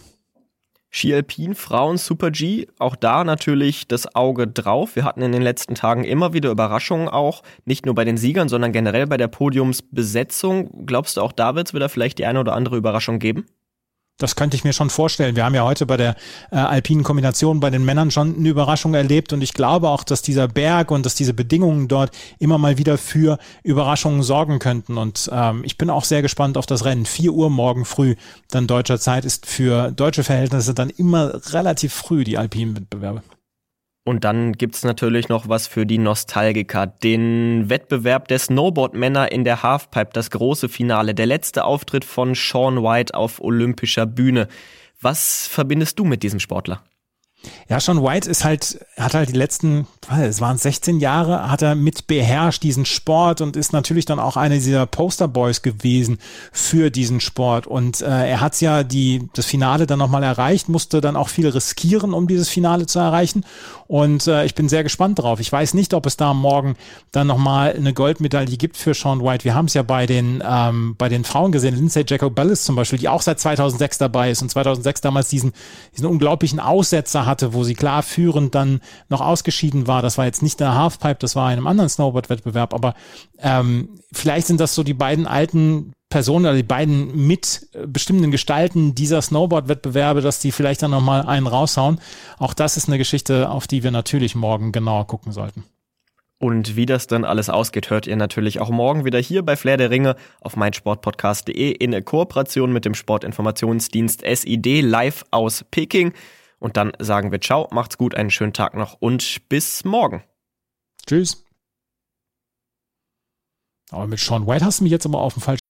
Ski 0.90 1.14
Alpin, 1.14 1.54
Frauen, 1.54 1.98
Super 1.98 2.30
G, 2.30 2.66
auch 2.78 2.96
da 2.96 3.22
natürlich 3.22 3.88
das 3.88 4.14
Auge 4.14 4.48
drauf. 4.48 4.96
Wir 4.96 5.04
hatten 5.04 5.22
in 5.22 5.32
den 5.32 5.42
letzten 5.42 5.74
Tagen 5.74 6.04
immer 6.04 6.32
wieder 6.32 6.50
Überraschungen 6.50 7.08
auch, 7.08 7.42
nicht 7.64 7.84
nur 7.84 7.94
bei 7.94 8.04
den 8.04 8.16
Siegern, 8.16 8.48
sondern 8.48 8.72
generell 8.72 9.06
bei 9.06 9.18
der 9.18 9.28
Podiumsbesetzung. 9.28 10.86
Glaubst 10.86 11.16
du, 11.16 11.20
auch 11.20 11.32
da 11.32 11.54
wird 11.54 11.68
es 11.68 11.74
wieder 11.74 11.88
vielleicht 11.88 12.18
die 12.18 12.26
eine 12.26 12.40
oder 12.40 12.54
andere 12.54 12.76
Überraschung 12.76 13.18
geben? 13.18 13.46
Das 14.18 14.34
könnte 14.34 14.56
ich 14.56 14.64
mir 14.64 14.72
schon 14.72 14.90
vorstellen. 14.90 15.36
Wir 15.36 15.44
haben 15.44 15.54
ja 15.54 15.62
heute 15.62 15.86
bei 15.86 15.96
der 15.96 16.16
äh, 16.50 16.56
alpinen 16.56 17.04
Kombination 17.04 17.60
bei 17.60 17.70
den 17.70 17.84
Männern 17.84 18.10
schon 18.10 18.36
eine 18.36 18.48
Überraschung 18.48 18.94
erlebt 18.94 19.32
und 19.32 19.42
ich 19.42 19.54
glaube 19.54 19.88
auch, 19.88 20.02
dass 20.02 20.22
dieser 20.22 20.48
Berg 20.48 20.90
und 20.90 21.06
dass 21.06 21.14
diese 21.14 21.34
Bedingungen 21.34 21.86
dort 21.86 22.10
immer 22.40 22.58
mal 22.58 22.78
wieder 22.78 22.98
für 22.98 23.38
Überraschungen 23.62 24.24
sorgen 24.24 24.58
könnten. 24.58 24.98
Und 24.98 25.30
ähm, 25.32 25.62
ich 25.64 25.78
bin 25.78 25.88
auch 25.88 26.04
sehr 26.04 26.22
gespannt 26.22 26.56
auf 26.56 26.66
das 26.66 26.84
Rennen. 26.84 27.06
4 27.06 27.32
Uhr 27.32 27.48
morgen 27.48 27.84
früh, 27.84 28.16
dann 28.50 28.66
deutscher 28.66 28.98
Zeit, 28.98 29.24
ist 29.24 29.46
für 29.46 29.92
deutsche 29.92 30.24
Verhältnisse 30.24 30.74
dann 30.74 30.90
immer 30.90 31.40
relativ 31.52 31.94
früh 31.94 32.24
die 32.24 32.38
alpinen 32.38 32.76
Wettbewerbe. 32.76 33.22
Und 34.08 34.24
dann 34.24 34.52
gibt's 34.52 34.84
natürlich 34.84 35.28
noch 35.28 35.50
was 35.50 35.66
für 35.66 35.84
die 35.84 35.98
Nostalgiker. 35.98 36.86
Den 36.86 37.68
Wettbewerb 37.68 38.26
der 38.28 38.38
Snowboardmänner 38.38 39.30
in 39.30 39.44
der 39.44 39.62
Halfpipe, 39.62 40.12
das 40.14 40.30
große 40.30 40.70
Finale, 40.70 41.14
der 41.14 41.26
letzte 41.26 41.64
Auftritt 41.64 42.06
von 42.06 42.34
Sean 42.34 42.82
White 42.82 43.12
auf 43.12 43.38
olympischer 43.38 44.06
Bühne. 44.06 44.48
Was 45.02 45.46
verbindest 45.46 45.98
du 45.98 46.06
mit 46.06 46.22
diesem 46.22 46.40
Sportler? 46.40 46.82
Ja, 47.68 47.78
Sean 47.80 48.02
White 48.02 48.28
ist 48.28 48.44
halt, 48.44 48.80
hat 48.96 49.14
halt 49.14 49.28
die 49.28 49.34
letzten, 49.36 49.86
es 50.10 50.40
waren 50.40 50.56
16 50.56 51.00
Jahre, 51.00 51.50
hat 51.50 51.62
er 51.62 51.74
mit 51.74 52.06
beherrscht 52.06 52.62
diesen 52.62 52.84
Sport 52.84 53.40
und 53.40 53.56
ist 53.56 53.72
natürlich 53.72 54.06
dann 54.06 54.18
auch 54.18 54.36
einer 54.36 54.56
dieser 54.56 54.86
Posterboys 54.86 55.62
gewesen 55.62 56.18
für 56.50 56.90
diesen 56.90 57.20
Sport. 57.20 57.66
Und 57.66 58.00
äh, 58.00 58.30
er 58.30 58.40
hat 58.40 58.60
ja 58.60 58.82
die, 58.82 59.28
das 59.34 59.46
Finale 59.46 59.86
dann 59.86 59.98
nochmal 59.98 60.22
erreicht, 60.22 60.68
musste 60.68 61.00
dann 61.00 61.14
auch 61.14 61.28
viel 61.28 61.48
riskieren, 61.48 62.14
um 62.14 62.26
dieses 62.26 62.48
Finale 62.48 62.86
zu 62.86 62.98
erreichen. 62.98 63.44
Und 63.86 64.26
äh, 64.26 64.44
ich 64.44 64.54
bin 64.54 64.68
sehr 64.68 64.82
gespannt 64.82 65.18
drauf. 65.18 65.38
Ich 65.38 65.52
weiß 65.52 65.74
nicht, 65.74 65.94
ob 65.94 66.06
es 66.06 66.16
da 66.16 66.34
morgen 66.34 66.74
dann 67.12 67.26
nochmal 67.26 67.74
eine 67.74 67.92
Goldmedaille 67.92 68.56
gibt 68.56 68.76
für 68.76 68.94
Sean 68.94 69.22
White. 69.22 69.44
Wir 69.44 69.54
haben 69.54 69.66
es 69.66 69.74
ja 69.74 69.82
bei 69.82 70.06
den, 70.06 70.42
ähm, 70.46 70.94
bei 70.98 71.08
den 71.08 71.24
Frauen 71.24 71.52
gesehen, 71.52 71.74
Lindsay 71.74 72.04
Jacobellis 72.06 72.64
zum 72.64 72.76
Beispiel, 72.76 72.98
die 72.98 73.08
auch 73.08 73.22
seit 73.22 73.38
2006 73.40 73.98
dabei 73.98 74.30
ist 74.30 74.42
und 74.42 74.50
2006 74.50 75.02
damals 75.02 75.28
diesen, 75.28 75.52
diesen 75.94 76.06
unglaublichen 76.06 76.60
Aussetzer 76.60 77.27
hatte, 77.28 77.54
wo 77.54 77.62
sie 77.62 77.74
klar 77.74 78.02
führend 78.02 78.54
dann 78.54 78.80
noch 79.08 79.20
ausgeschieden 79.20 79.86
war. 79.86 80.02
Das 80.02 80.18
war 80.18 80.24
jetzt 80.24 80.42
nicht 80.42 80.58
der 80.58 80.74
Halfpipe, 80.74 81.18
das 81.20 81.36
war 81.36 81.52
in 81.52 81.58
einem 81.58 81.68
anderen 81.68 81.88
Snowboard-Wettbewerb, 81.88 82.74
aber 82.74 82.94
ähm, 83.38 83.90
vielleicht 84.12 84.48
sind 84.48 84.58
das 84.58 84.74
so 84.74 84.82
die 84.82 84.94
beiden 84.94 85.26
alten 85.28 85.92
Personen 86.10 86.46
oder 86.46 86.56
die 86.56 86.62
beiden 86.62 87.26
mitbestimmenden 87.26 88.30
Gestalten 88.30 88.94
dieser 88.94 89.20
Snowboard-Wettbewerbe, 89.20 90.22
dass 90.22 90.40
die 90.40 90.52
vielleicht 90.52 90.82
dann 90.82 90.90
nochmal 90.90 91.26
einen 91.26 91.46
raushauen. 91.46 92.00
Auch 92.38 92.54
das 92.54 92.76
ist 92.76 92.88
eine 92.88 92.98
Geschichte, 92.98 93.50
auf 93.50 93.66
die 93.66 93.82
wir 93.82 93.90
natürlich 93.90 94.34
morgen 94.34 94.72
genauer 94.72 95.06
gucken 95.06 95.32
sollten. 95.32 95.64
Und 96.40 96.76
wie 96.76 96.86
das 96.86 97.08
dann 97.08 97.24
alles 97.24 97.50
ausgeht, 97.50 97.90
hört 97.90 98.06
ihr 98.06 98.16
natürlich 98.16 98.60
auch 98.60 98.70
morgen 98.70 99.04
wieder 99.04 99.18
hier 99.18 99.42
bei 99.42 99.56
Flair 99.56 99.76
der 99.76 99.90
Ringe 99.90 100.14
auf 100.40 100.56
meinsportpodcast.de 100.56 101.72
in 101.72 102.04
Kooperation 102.04 102.72
mit 102.72 102.84
dem 102.84 102.94
Sportinformationsdienst 102.94 104.22
SID 104.24 104.82
live 104.82 105.24
aus 105.32 105.64
Peking. 105.70 106.12
Und 106.58 106.76
dann 106.76 106.92
sagen 106.98 107.30
wir 107.32 107.40
ciao, 107.40 107.68
macht's 107.70 107.98
gut, 107.98 108.14
einen 108.14 108.30
schönen 108.30 108.52
Tag 108.52 108.74
noch 108.74 108.94
und 109.00 109.48
bis 109.48 109.84
morgen. 109.84 110.24
Tschüss. 111.06 111.44
Aber 113.90 114.06
mit 114.06 114.18
Sean 114.18 114.46
White 114.46 114.64
hast 114.64 114.80
du 114.80 114.84
mich 114.84 114.92
jetzt 114.92 115.06
aber 115.06 115.20
auf 115.20 115.34
dem 115.34 115.42
falschen. 115.42 115.60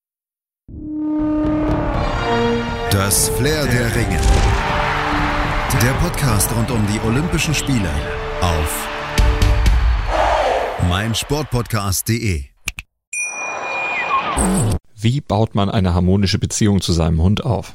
Das 2.90 3.28
Flair 3.28 3.66
der 3.66 3.94
Ringe. 3.94 4.20
Der 5.82 5.92
Podcast 6.00 6.50
rund 6.56 6.70
um 6.70 6.84
die 6.86 6.98
Olympischen 7.06 7.54
Spiele 7.54 7.90
auf 8.40 8.88
meinsportpodcast.de. 10.88 12.44
Wie 14.96 15.20
baut 15.20 15.54
man 15.54 15.70
eine 15.70 15.94
harmonische 15.94 16.38
Beziehung 16.38 16.80
zu 16.80 16.92
seinem 16.92 17.22
Hund 17.22 17.44
auf? 17.44 17.74